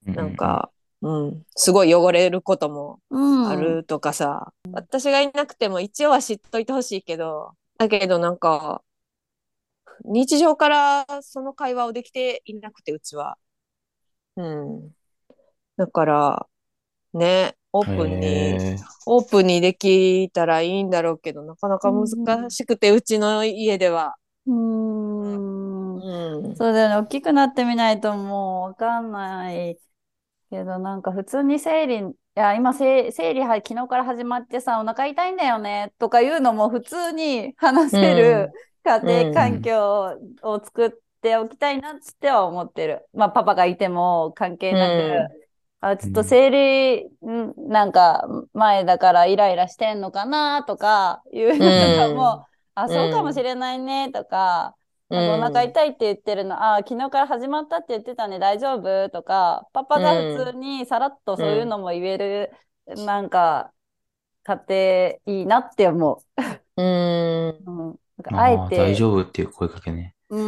[0.06, 0.14] うん。
[0.14, 0.70] なんか、
[1.02, 3.46] うん、すごい汚れることもうん。
[3.46, 8.80] あるとかさ、私がいなくても一応は知っといてほしいけど、だけどなんか、
[10.06, 13.36] 日常からその会話をできていなくて、うちは。
[14.36, 14.90] うん。
[15.76, 16.46] だから、
[17.12, 24.14] ね、オープンに、へオープンにできたらいいんだろうけど、なかなか難しくて、うちの家では。
[24.46, 26.56] うんうん。
[26.56, 26.96] そうだよね。
[26.96, 29.76] 大きくなってみないともうわかんない
[30.50, 32.00] けど、なんか普通に生理、い
[32.34, 38.52] や、今生、生理は昨日から始まってさ、お腹痛いんだよねとかいうのも普通に話せる
[38.84, 43.08] 家庭環境を作っっておきたいなっては思ってる。
[43.14, 45.43] まあ、パパがいても関係なく、う
[45.90, 54.76] あ、ちょっと生理、んなんか前だからイライラしてんのかなとかいうのとかも、あ、そうかもしれないねとか、
[55.12, 62.52] あとお腹痛いって言ってるの、あ、昨日から始まったって言ってたね、大丈夫とか、パパが普通にさらっとそういうのも言える、
[62.86, 63.72] なんか、
[64.44, 64.64] 家
[65.26, 66.24] 庭いいなって思
[66.76, 66.82] う。
[66.82, 67.48] ん。
[67.56, 67.62] う。
[67.66, 70.14] うん、なんかああえて、あ大丈夫っていう声かけね。
[70.30, 70.38] う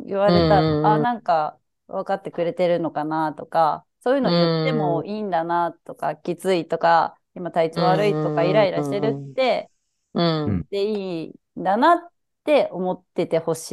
[0.00, 0.60] ん、言われた。
[0.60, 0.82] うん。
[0.82, 9.70] ら、あ、なんか分かってくれてるのかなとか、そういうの言ってもいいんだなとか、きついとか、今体調悪いとか、うんイライラしてるって、
[10.14, 10.22] う
[10.52, 10.66] ん。
[10.70, 11.24] でい
[11.56, 12.12] いんだなっ
[12.44, 13.72] て思っててほし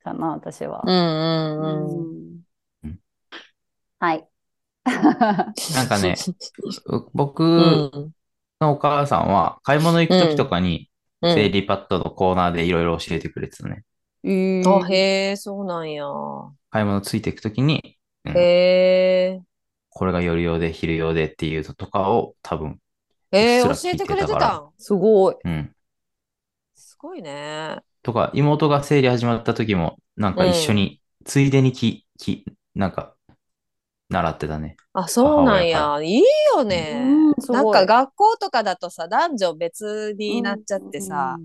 [0.00, 0.84] いかな、私は。
[0.84, 0.96] うん。
[1.56, 2.00] うん。
[2.02, 2.44] うん
[2.84, 3.00] うん
[3.98, 4.28] はい。
[5.68, 6.28] なんかね、
[6.86, 7.42] う僕
[7.94, 8.14] うん。
[8.60, 13.84] のお母さんは買い物行くときとかにうん生理パッドのコーナーでいろいろ教えてくれてたね。
[14.24, 14.30] え
[14.64, 16.04] あ、へえ、そうなんや。
[16.70, 18.40] 買い物ついていくときに、うんへ
[19.34, 19.42] え。
[19.96, 22.78] これが夜用で昼用でっていうのとかを多分、
[23.32, 24.68] えー、うっすら聞いて教えてくれてたん？
[24.76, 25.36] すごい。
[25.42, 25.72] うん。
[26.74, 27.78] すごいね。
[28.02, 32.44] とか、妹が生理始まった時も、なんか一緒に、ついでにき、き、
[32.74, 33.14] なんか、
[34.10, 34.76] 習ってたね。
[34.92, 35.98] あ、そうなんや。
[36.02, 36.22] いい
[36.54, 37.02] よね。
[37.02, 41.38] うんなんか学校とかだとさ、男女別になっちゃってさ、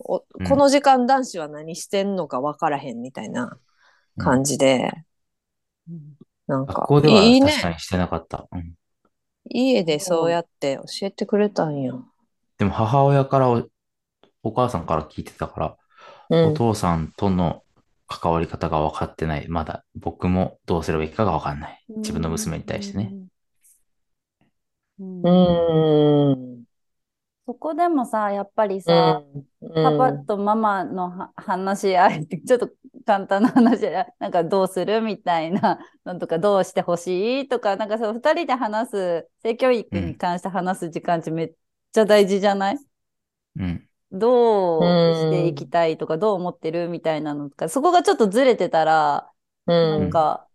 [0.00, 3.56] おうんこの時間男子は何してんのか分からへんみたいな
[4.18, 4.92] 感じで、
[6.52, 8.46] なんか学校ではいいね確かにしてなかった。
[8.52, 8.74] うん。
[9.50, 11.92] 家でそうやって教えてくれたんや。
[12.58, 13.66] でも母親からお、
[14.42, 15.76] お母さんから聞いてたから、
[16.30, 16.52] うん。
[16.52, 17.62] お父さんとの
[18.06, 19.48] 関わり方が分かってない。
[19.48, 21.84] まだ僕もどうすればいいかが分かんない。
[21.96, 23.16] 自分の娘に対してね。
[24.98, 25.22] うん。
[25.22, 26.64] うーん。
[27.52, 29.46] そこでもさ、やっぱりうさ、ん。
[29.80, 32.70] パパとママのは話し合いって、ちょっと
[33.06, 41.54] 簡単な話し合い、 なんかどうするみたいなのとか、どうしてほしいとか、なんかその二人で話す、性教育に関して話す時間ってめっ
[41.92, 42.78] ちゃ大事じゃない？
[43.56, 43.88] うん。
[44.12, 49.32] どうしていきたいとか、どう思ってるみたいなのとか、そこがちょっとずれてたら、
[49.66, 50.10] うなんん。
[50.10, 50.48] か、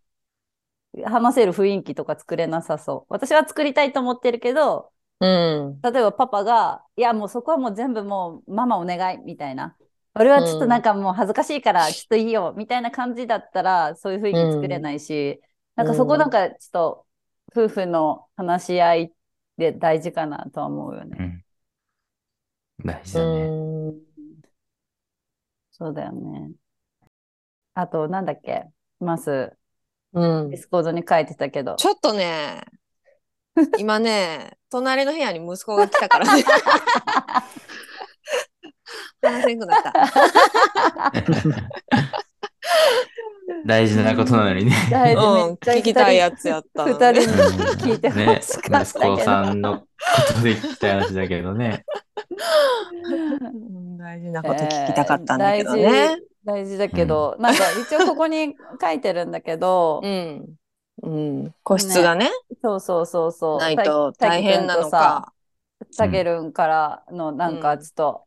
[1.06, 3.12] 話せる雰囲気とか作れなさそう。
[3.12, 5.80] 私は作りたいと思ってるけど、うん。
[5.80, 9.76] 例えばパパが、いやもうそこはもう全部もうママお願いみたいな。
[10.14, 15.40] 俺はちょっとなんかもう恥ずかしいからちょっといいよみたいな感じだったらそういう雰囲気作れないし、
[15.76, 17.06] なんかそこなんかちょっと
[17.52, 19.12] 夫婦の話し合い
[19.56, 21.16] で大事かなとは思うよね。
[22.80, 22.86] うん。
[22.86, 23.44] 大事うだね。
[23.46, 23.94] ん。
[25.70, 26.50] そうだよね。
[27.74, 28.64] あとなんだっけ？
[28.98, 29.52] マス、
[30.12, 31.76] うんディスコードに書いてたけど。
[31.76, 32.64] ちょっとね、
[33.78, 36.44] 今ね、隣の部屋に息子が来たからね。
[39.22, 39.92] 話せんくなった。
[43.66, 44.72] 大事なことなのにね。
[44.90, 47.10] 大事うん、聞きたいやつやったのね。
[47.12, 47.36] 二人に
[47.76, 49.14] 聞いてね、ほしかったけど。
[49.14, 49.86] 息子さんのこ
[50.34, 51.84] とで聞きたい話だけどね。
[53.10, 56.16] うん大事なこと聞きたかったんだけどねえー大。
[56.16, 60.46] 事大事だけど、なんか一応ここに書いてるんだけど、うん。
[61.02, 61.54] うん。
[61.62, 62.30] 個室がね、
[62.62, 63.58] そうそうそうそう。
[63.58, 65.32] ないとた大変なのか。
[65.96, 68.24] たけるんからのなんかちょっと、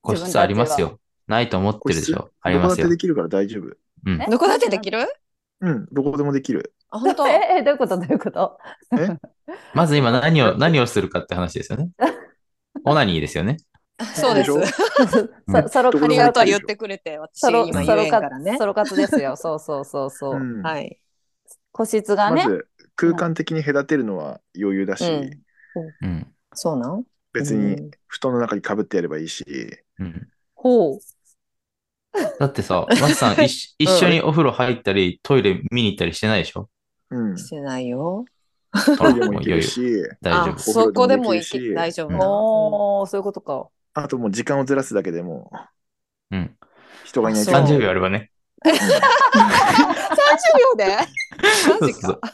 [0.00, 0.98] 個室ありますよ。
[1.26, 2.30] ないと思ってるでしょ。
[2.40, 2.88] ありますよどこだって。
[2.88, 3.76] できるから大丈夫。
[4.06, 4.26] うんえ？
[4.30, 5.06] どこだってできる？
[5.60, 6.74] うん、どこでもできる。
[6.88, 7.28] あ、本当？
[7.28, 7.98] え、えどういうこと？
[7.98, 8.58] どういうこと？
[9.74, 11.90] まず今何を、何をするかって話ですよね。
[12.84, 13.58] オナニーですよね。
[14.14, 14.50] そうです。
[15.68, 18.64] ソロ どこでもありがとうできる言ってくれて、私ソロ今言えんからねソ。
[18.64, 19.36] ロ活ですよ。
[19.36, 20.36] そうそうそうそう。
[20.36, 20.98] うんはい。
[21.72, 22.44] 個室がね。
[22.44, 26.34] まず空間的に隔てるのは余裕だし、うんうん。
[26.52, 27.04] そうなん？
[27.32, 29.44] 別に布団の中にかぶってやればいいし、
[29.98, 30.28] うん。
[30.54, 30.98] ほう。
[32.38, 36.68] だってさ、マスさん、 一緒一緒にお風呂入ったり、トイレ見に行ったりしてないでしょ？
[37.10, 38.24] うん、してないよ。
[38.98, 40.58] トイレも行けるし、あ大丈、夫。
[40.58, 42.26] そこでも行お風呂でもできるしけ大丈夫うんな。
[42.28, 43.68] おー、そういうことか。
[43.94, 45.50] あともう時間をずらすだけでも
[46.30, 46.56] うん。
[47.04, 48.30] 人がいないとそう30秒あればね。
[48.64, 48.68] 30
[50.76, 50.98] 秒で？
[51.80, 52.30] マジそうか。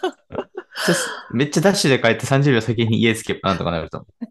[0.76, 4.06] そうめっちゃダッシュで帰って30秒先に家着けばなんとかなると思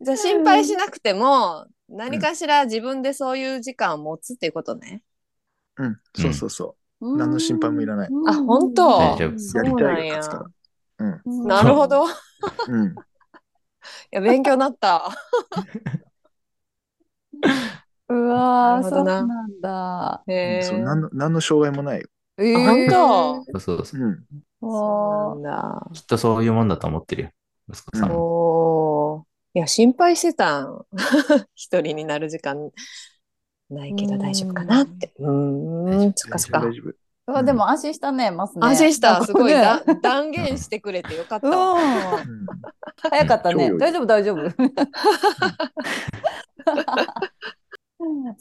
[0.00, 5.02] じゃあ心配しなくても、何かしら自分でそういう時間を持つっていうことね。
[5.76, 7.16] うん、そうそうそう。
[7.16, 8.98] 何の心配もいらないあ本当？
[8.98, 10.44] 大丈夫そうやりたないんやが勝つか
[10.98, 11.20] ら。
[11.24, 12.08] うん、なるほど。
[12.08, 12.10] い
[12.68, 12.94] うん。
[14.10, 15.08] や、勉強になった。
[18.08, 19.28] うわー、そうなん
[19.60, 20.22] だ。
[20.26, 20.82] へそうえ。
[20.82, 22.08] 何の何の障害もないよ。
[22.38, 23.40] えあ本当？
[23.40, 23.60] う。
[23.60, 24.00] そうそうそう。
[24.00, 24.24] うん。
[24.60, 25.90] そうなんだ。
[25.92, 27.30] きっとそういうもんだと思ってるよ。
[27.68, 28.10] 息子さん。
[29.54, 30.84] いや、心配してたん。
[31.54, 32.70] 一人になる時間。
[33.70, 35.12] ないけど大丈夫かなって。
[35.18, 36.60] うーん、そっかそっか。
[36.60, 36.94] 大丈夫。
[37.30, 38.66] あでも安心したね、ますね。
[38.66, 39.22] 安心した。
[39.22, 39.52] すごい
[40.02, 41.48] 断言してくれてよかった
[43.10, 43.70] 早かったね。
[43.74, 44.40] 大丈夫、大丈夫。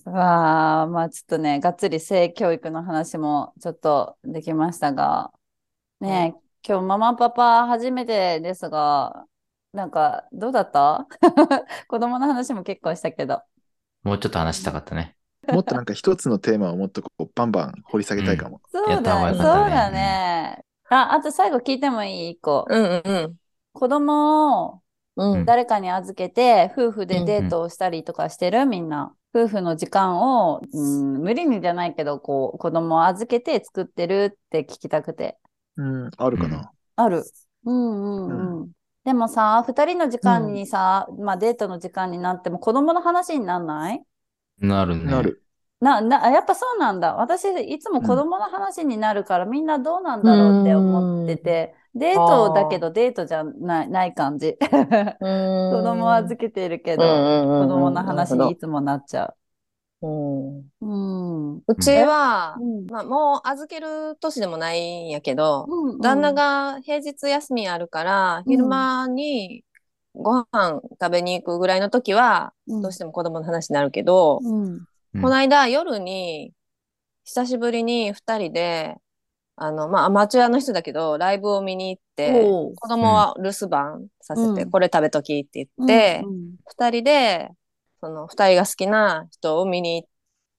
[0.05, 5.31] わあ、まあちょっとね、がっつり性教育の話もちょっとできましたが、
[5.99, 9.25] ねえ、今日ママパパ初めてですが、
[9.73, 11.07] なんかどうだった？
[11.87, 13.41] 子供の話も結構したけど。
[14.03, 15.15] もうちょっと話したかったね。
[15.47, 18.61] もっとなんか一つのテーマをもっとこうバンバン掘り下げたいかも。
[18.71, 20.65] そうやった方だ、そうがよかったねだね。
[20.89, 22.29] あ、あと最後聞いてもいい？
[22.31, 22.65] 一個。
[22.69, 23.35] うんうんうん。
[23.73, 24.81] 子供を
[25.17, 29.13] うん誰かに預けて、夫婦でデートをしたりとかしてるみんな。
[29.35, 35.37] 夫婦の時間を、うん、無理にじゃないけど、こう、子供を預けて作ってるって聞きたくて。
[35.75, 36.71] うん、あるかな。
[36.95, 37.23] ある。
[37.65, 38.71] うんうんうん。
[39.03, 44.03] でもさ、二人の時間にさ、まあデートの時間になっても子供の話になんない？
[44.59, 45.05] なるね。
[45.05, 45.43] なる。
[45.79, 47.13] な、な、やっぱそうなんだ。
[47.15, 54.57] 私、いつも子供の話になるから、みんなどうなんだろうって思ってて、デートだけどデートじゃない、ない感じ。
[54.59, 59.33] 子 子供は預けてるけど、子子供の話にいつもなっちゃ
[60.01, 60.07] う。
[60.07, 60.59] ん。
[60.59, 60.63] う。
[60.81, 61.57] うん。
[61.67, 62.85] うちは、うん。
[62.87, 68.51] まあ、もう預ける年でもないんやけど、うん旦那が平日休みあるから、うん。
[68.51, 69.63] 昼間に
[70.13, 72.81] ご飯食べに行くぐらいの時は、うん。
[72.81, 74.63] どうしても子供の話になるけど、うん。
[75.13, 75.21] うん。
[75.21, 76.53] この間夜に、
[77.23, 78.95] 久しぶりに二人で、
[79.59, 87.49] あの、まあ、アマチュアの人だけど、ライブを見に行って、子供は留守番させて、うんこれ食べときって言って、うん二人で、
[87.99, 90.09] その二人が好きな人を見に行っ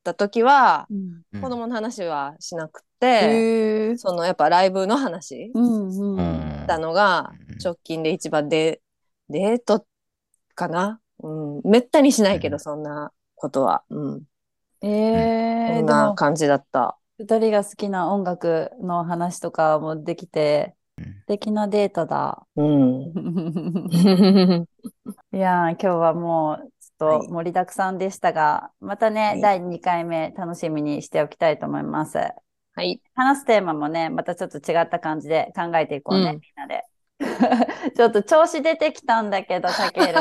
[0.02, 3.96] た時は、うんうん子供の話はしなくて。
[3.98, 6.64] そのやっぱライブの話うんううん。
[6.64, 8.80] んだのがうん直近で一番で、
[9.28, 9.86] デート
[10.56, 11.00] かな？
[11.22, 11.70] うん。
[11.70, 13.84] めったにしないけど、うんそんなことは。
[13.90, 14.22] うん。
[14.82, 16.96] ええそんでも、な感じだった。
[17.18, 22.46] 二人が好きな音楽の話とかもできて、うん素敵なデートだ。
[22.56, 23.12] うん。
[25.32, 32.18] いやー、今日はもう、ちょっと盛りだくさんでしたが、またね、はい第2回目楽しみにしておきたいと思います。
[32.18, 33.02] はい。
[33.14, 36.84] 話すテーマもね、またちょっと違った感じで考えていこうね、うんみんなで。
[37.94, 40.14] ちょっと調子出てきたんだけど、たけるん。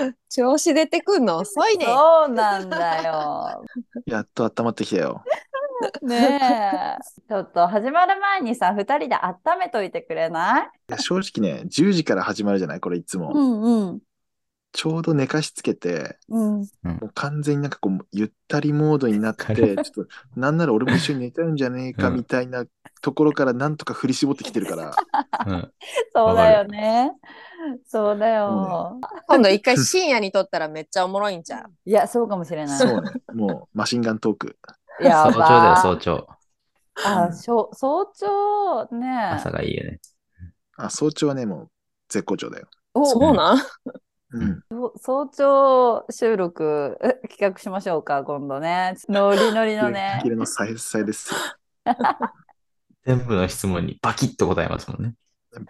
[0.30, 1.38] 調子出てくんの？
[1.38, 1.86] 遅いね。
[1.86, 3.64] そうなんだよ。
[4.06, 5.22] やっと温まってきたよ。
[6.02, 7.28] ねえ。
[7.28, 10.62] ちょっと始まる前にさ、二人で温めといてくれない？
[10.64, 12.80] いや正直ね、10時から始まるじゃない？
[12.80, 13.32] これいつも。
[13.34, 14.00] んうん。
[14.76, 16.58] ちょうど寝かしつけて、うん。
[16.58, 16.64] も
[17.02, 22.64] う完全になんかこう、ゆったりモードになって、ちょっと、なんなら俺も一緒に寝ちゃうんじゃねえかうんみたいな
[23.00, 24.92] ところからなんとか振り絞ってきてるから、
[25.46, 25.72] うん
[26.12, 27.12] そうだよね。
[27.86, 28.98] そうだよ。
[29.28, 31.70] 今度一回深夜に撮ったらめっちゃおもろいんちゃう？
[31.88, 32.78] いや、そうかもしれない。
[32.78, 34.58] そうね、もうマシンガントーク。
[35.00, 36.26] やば早朝だよ、早朝。
[37.04, 39.08] あ、しょ早朝ね。
[39.34, 40.00] 朝がいいよね。
[40.76, 41.70] あ、早朝はね、もう
[42.08, 42.66] 絶好調だよ。
[42.94, 43.58] おそうなん？
[45.00, 48.96] 早朝収録え 企画しましょうか、今度ね。
[49.08, 50.30] ノリノリのねキ。
[50.30, 51.38] レのさえさえですよ。
[53.04, 55.14] 全部の質問にバキッと答えますもんね。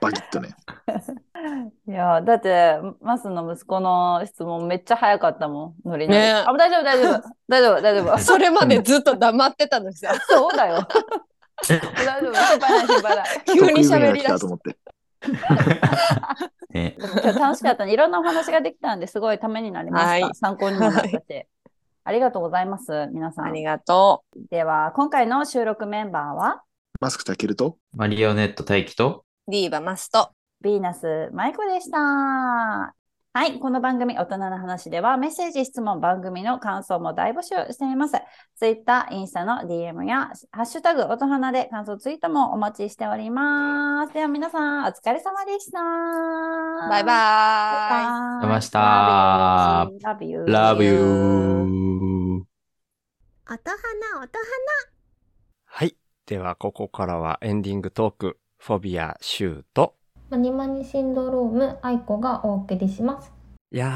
[0.01, 0.55] バキッとね。
[1.87, 6.19] いや、だって、マスの息子の質問めっちゃ早かったもん、ノリノリ。
[6.19, 7.23] ねあ、大丈夫、大丈夫。
[7.49, 8.19] 大丈夫、大丈夫。
[8.19, 10.89] それまでずっと黙ってたのにさ、そうだよ。
[11.69, 13.27] 大丈夫、心配ない、心配ない。
[13.45, 14.79] 急に喋り出したと思って。
[16.75, 16.97] ね。
[16.99, 17.93] 今日楽しかったね。
[17.93, 20.11] いろんなお話ができたんで、すごいためになりました。
[20.11, 21.47] はい参考にもなったし。
[22.07, 23.63] ありがとうございます、皆さんあり。
[23.63, 26.63] がとでは、今回の収録メンバーは、
[27.01, 29.51] マスクたけると、マリオネット大輝と、う。
[29.51, 30.31] ディーバマスト。
[30.63, 33.04] ヴィーナス舞子でした。
[33.37, 33.59] はい。
[33.59, 38.15] この番組、大人の話では、メッセージ、質問、番組の感想も大募集しています。
[38.55, 44.15] Twitter、インスタの DM や、ハッシュタグ、音花で感想ツイートもお待ちしております。
[44.15, 45.81] では皆さん、お疲れ様でした。
[46.89, 48.43] バイバーイ。
[48.43, 48.63] バイバイ。
[48.63, 50.45] した Love you.
[50.45, 51.01] Love you!
[52.37, 52.47] 音
[53.49, 54.29] 花音
[55.65, 55.97] はい。
[56.27, 59.97] では、ここからはエンディングトーク、フォビア、シュート。
[60.29, 63.33] マニマニシンドローム愛子がお送りします。
[63.73, 63.89] いや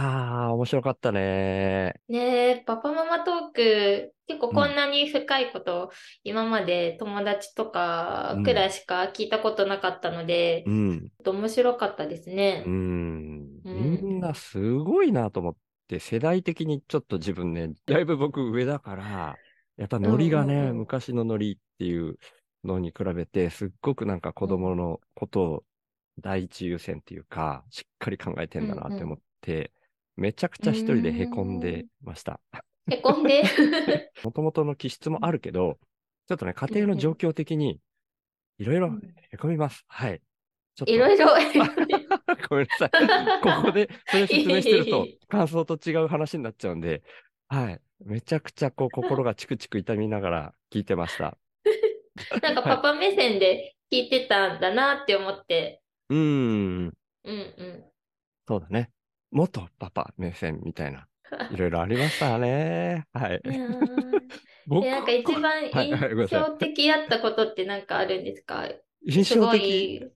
[0.48, 2.00] ー、面白かったね。
[2.08, 5.90] ねえ、パパママトーク、結構こんなに深いこと、
[6.24, 11.12] 今まで友達とかうんくらいしか聞いたことなかったので、ちょうん。
[11.22, 12.70] っと面白かったですねう。
[12.70, 13.60] ん。
[13.64, 15.56] うんみんなすごいなと思っ
[15.88, 19.38] て、世代的にちょっと自分ね、だいぶ僕上だから、
[19.76, 22.18] やっぱノリがね、うんうんうん昔のノリっていう
[22.64, 25.64] のに比べて、すっごくなんか子供のことを
[26.20, 29.72] 第一優先っていうか、しっかり考えてんだなって思って、
[30.16, 32.40] めちゃくちゃ一人でへこんでました。
[32.90, 33.44] へこんで？
[34.24, 35.78] もともとの気質もあるけど、
[36.28, 37.80] ちょっとね、家庭の状況的に、
[38.58, 38.90] いろいろ
[39.30, 39.84] へこみます。
[39.86, 40.20] はい。
[40.74, 41.26] ちょっといろいろ。
[42.48, 42.90] ごめんなさい。
[43.42, 47.02] ここでそれ説明してると感想と違う話になっちゃうんで、
[47.48, 47.80] はい。
[48.04, 51.36] めちゃくちゃこう心がチクチク痛みながら聞いてました。
[52.42, 55.82] なんかパパ目線で聞いてたんだなって思って。
[56.08, 56.92] うーん、
[57.24, 57.92] うんうん。
[58.46, 58.90] そうだね。
[59.30, 61.08] 元パパ目線みたいな、
[61.48, 63.06] いろいろありましたね。
[63.12, 63.42] はい。
[63.44, 64.22] いやー
[64.66, 68.68] 僕えなんか一番はいはいごめんな印さい象的だったことってなんかあるんですか？
[69.06, 69.60] 印すご象的。
[69.66, 69.98] い。
[69.98, 70.14] うん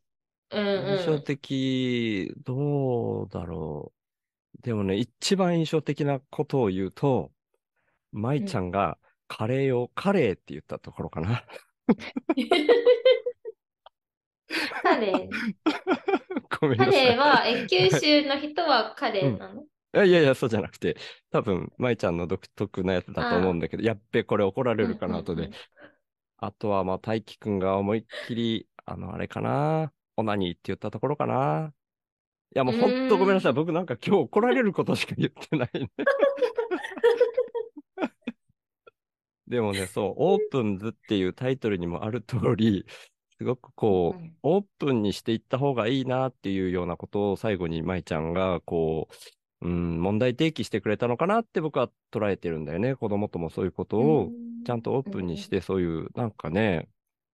[0.51, 0.83] うん。
[0.85, 3.93] 印象的、どうだろ
[4.59, 4.63] う。
[4.63, 7.33] でもね、一番印象的なことを言うと、
[8.13, 11.47] 舞ちゃんがカレーをカレーって言ったところかな。
[14.83, 15.29] カレー。
[16.61, 16.95] ごめんなさい。
[16.95, 19.63] カレーは、え、九州の人はカレーなの？
[19.95, 20.97] いやいやいや、そうじゃなくて、
[21.31, 25.51] 多分、舞ちゃんの独特なやつだと思うんだけど、やっべ、これ怒られるかな、後で。
[26.39, 31.73] あとは、まあ、大輝くんが思いっきり、あの、あれかな、オナニーって言ったところかな。
[32.55, 33.53] いや、もうほんとごめんなさい。
[33.53, 35.91] 僕なんか今日怒られることしか言ってないね。
[39.47, 42.87] でもね、そう、オープンズっていうタイトルにもある通り、
[43.43, 49.09] すごくこう、オープンにしていった方がいいなっていうようなことを最後に舞ちゃんが、こ
[49.61, 52.95] う、うん、問題提起してくれたのかなって僕は捉えてるんだよね。
[52.95, 54.31] 子供ともそういうことを
[54.65, 56.89] ちゃんとオープンにして、そういう、なんかね、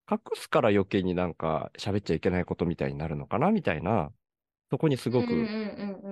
[0.09, 4.13] 隠すから余計になんか喋っちゃいけないことみたいになるのかなみたいな、
[4.71, 5.27] そこにすごく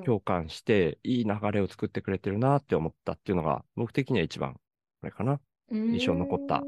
[0.04, 4.58] 共感して、いい流れを作ってくれてるなって思ったっていうのが、僕的には一番、
[5.02, 5.34] あれかな。
[5.34, 5.40] っ
[5.70, 6.62] 印象残った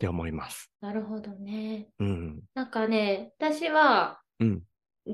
[0.00, 0.70] うーんて思います。
[0.80, 1.88] なるほどね。
[1.98, 2.40] うん。
[2.54, 4.62] なんかね、私はうん。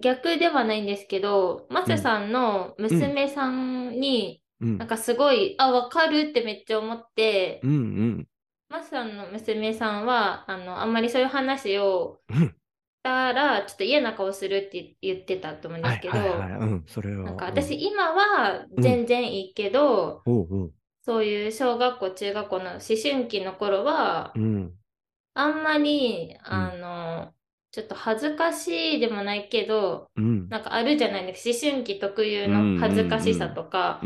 [0.02, 4.88] 逆ではないんですけど、マセさんの娘さんに、うんなん。
[4.88, 7.74] かすごい、あ、わかるってめっちゃ思ってう、んう
[8.22, 8.28] ん。
[8.68, 12.48] マセさんの娘さんは、あの、あんまりそういう話をうん。
[12.48, 12.52] し
[13.04, 16.50] たら、ちょっと嫌な顔するって言ってたと思うんではいすけど、はいはい。
[16.60, 16.84] うん。
[16.88, 17.22] それを。
[17.22, 20.72] なんかうん私今は全然いいけど、おうおう。
[21.04, 24.74] そういう小学校、中学校の思春期の頃はう、ん。
[25.34, 27.34] あんまり、あの、
[27.72, 30.48] ちょっと恥ずかしいでもないけど、うん。
[30.48, 31.66] なんかあるじゃないですか。
[31.66, 34.00] 思春期特有の恥ずかしさとか。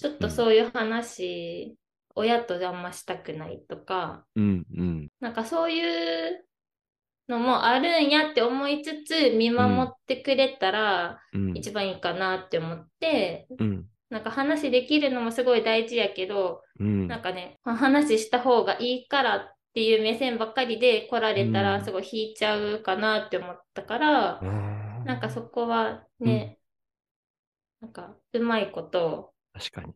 [0.00, 1.76] ちょっとそういう話、
[2.16, 4.66] 親とあんましたくないとか、うん。
[4.76, 5.08] うん。
[5.20, 6.44] なんかそういう
[7.28, 11.56] のもあるんやって思いつつ、見守ってくれたらうん。
[11.56, 13.86] 一番いいかなって思って、うん。
[14.14, 17.08] なんか話できるのもすごい大事やけど、うん。
[17.08, 26.58] なんかね、話した方がいいからっていう目線ばっかりで来られたうんらすごい引いちゃうかなって思ったから、うんなんかそこはね、
[27.80, 29.92] なんかうまいこと、確かに。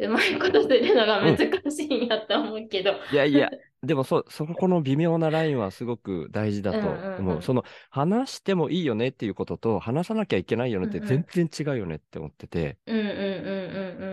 [0.00, 1.38] うまいことするのが難
[1.70, 3.50] しいんやと思うけど、いやいや、
[3.84, 6.78] でもそ、そこの微妙なラインはすごく大事だと
[7.20, 7.38] 思う。
[7.38, 12.78] んその、話してもいいよねっていうことと、話さなきゃいけないよねって全然違うよねって思ってて。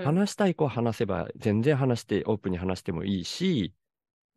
[0.04, 3.74] 話したい子は話せば、全然話して、オープンに話してもいいし、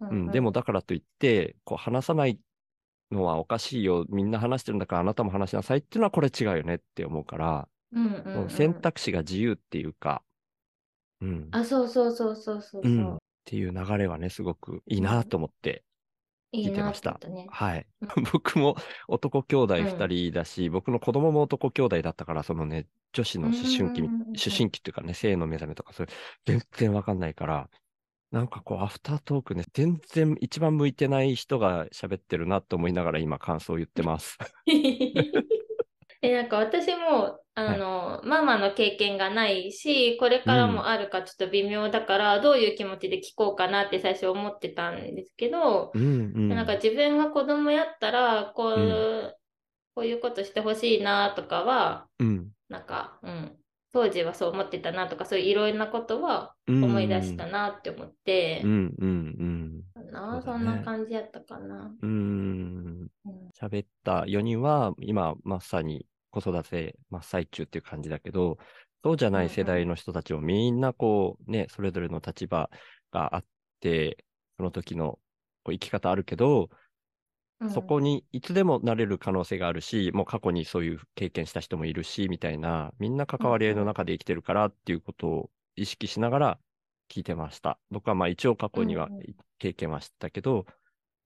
[0.00, 2.38] ううん、でもだからといって、こう話さない
[3.10, 8.50] のはおかしいよ、みんな話してるんだからあなたも話しなさいっていうのはこれ違うよねって思うから、うんうんうん。
[8.50, 10.22] 選択肢が自由っていうか、
[11.20, 12.82] うん、あ、そうそうそうそうそうそう。
[12.82, 15.84] うんっていう流れはね、すごくいいなと思って
[16.54, 17.12] 聞いてました。
[17.12, 17.48] って思ったね。
[17.50, 17.86] はい。
[18.32, 18.76] 僕も
[19.06, 26.12] 男兄弟二人だし、僕の子供も男兄弟だったから、そのね、女子の思春期思春期っていうかね、性の目覚めとか、それ
[26.46, 27.68] 全然わかんないから、
[28.30, 34.38] なんかこう、アフタートークね、全然一番向いてない人が喋ってるなと思いながら今感想を言ってます。
[36.24, 46.06] え、なんか私も、あの、ママの経験がないし、これからもあるかちょっと微妙だから、どういう気持ちで聞こうかなって最初思ってたんですけど、うんう
[46.40, 46.48] ん。
[46.48, 49.36] なんか自分が子供やったら、こう、う
[49.94, 52.50] こういうことしてほしいなとかは、うん。
[52.68, 53.56] なんか、うん、
[53.92, 56.84] 当時はそう思ってたなとか、そういういろいろなことはうん。
[56.84, 59.84] 思い出したなって思ってう、んうんうん。
[60.10, 60.36] な。
[60.36, 60.42] ね。
[60.42, 61.94] そんな感じやったかな。
[62.02, 63.08] うん。
[63.60, 68.58] 喋った4人は今まさに子育て真っ最中っていう感じだけど、
[69.04, 72.70] そうじゃない世代の人たちもみんなこうね、それぞれの立場
[73.12, 73.44] があっ
[73.80, 74.24] て、
[74.56, 75.18] その時の
[75.62, 76.68] こう生き方あるけど、
[77.60, 77.70] うん。
[77.70, 86.58] そこにいつでもなれる可能性があるし、もう過去にそういう経験した人もいるし、みたいな、みんな関わり合いの中で生きてるからっていうことを意識しながら
[87.08, 87.78] 聞いてました。
[87.90, 89.08] 僕はまあ一応過去には
[89.58, 90.66] 経験はしたけど、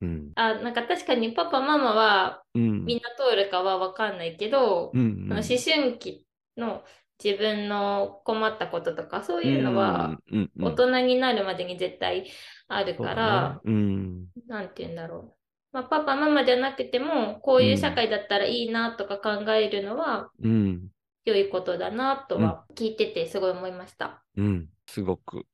[0.01, 0.33] うん。
[0.35, 2.85] あ、なんか確かにパパ、ママはうん。
[2.85, 6.27] みんな通るかはわかんないけど、うん思春期
[6.57, 6.83] の
[7.23, 10.19] 自分の困ったこととか、そういうのは、
[10.61, 12.31] 大人になるまでに絶対
[12.69, 14.27] あるからね、うん。
[14.47, 15.35] なんて言うんだろう。
[15.73, 20.89] まあ、パパ、ママじゃなくても、こういう社会だったらいいなとか考えるのは、うん。
[21.25, 24.25] 良いことだなとは聞いててすごい思いました。
[24.37, 24.69] うん。
[24.87, 25.45] すごく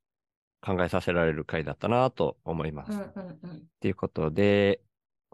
[0.65, 2.91] 考えさせられる回だったなと思います。
[2.91, 3.63] うんうんうん。
[3.79, 4.81] ということで、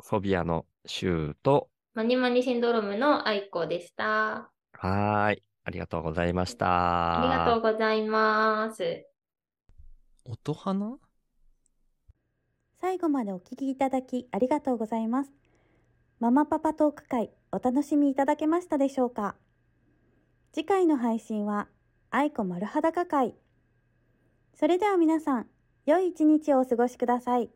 [0.02, 4.06] フォビアのシューと、マニマニシンドロームの愛子でした。
[4.06, 5.44] はーい。
[5.64, 7.22] ありがとうございました。
[7.22, 9.06] ありがとうございます。
[10.26, 10.98] 音花？
[12.80, 15.32] 最後までお聞きいただきありがとうございます。
[16.20, 19.36] ママパパトーク会お楽しみいただけましたでしょうか？
[20.52, 21.68] 次回の配信は
[22.10, 23.36] 愛子丸裸会。
[24.62, 25.47] それでは皆さん、
[25.88, 27.49] 良い一日をお過ごしください。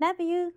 [0.00, 0.54] Love you!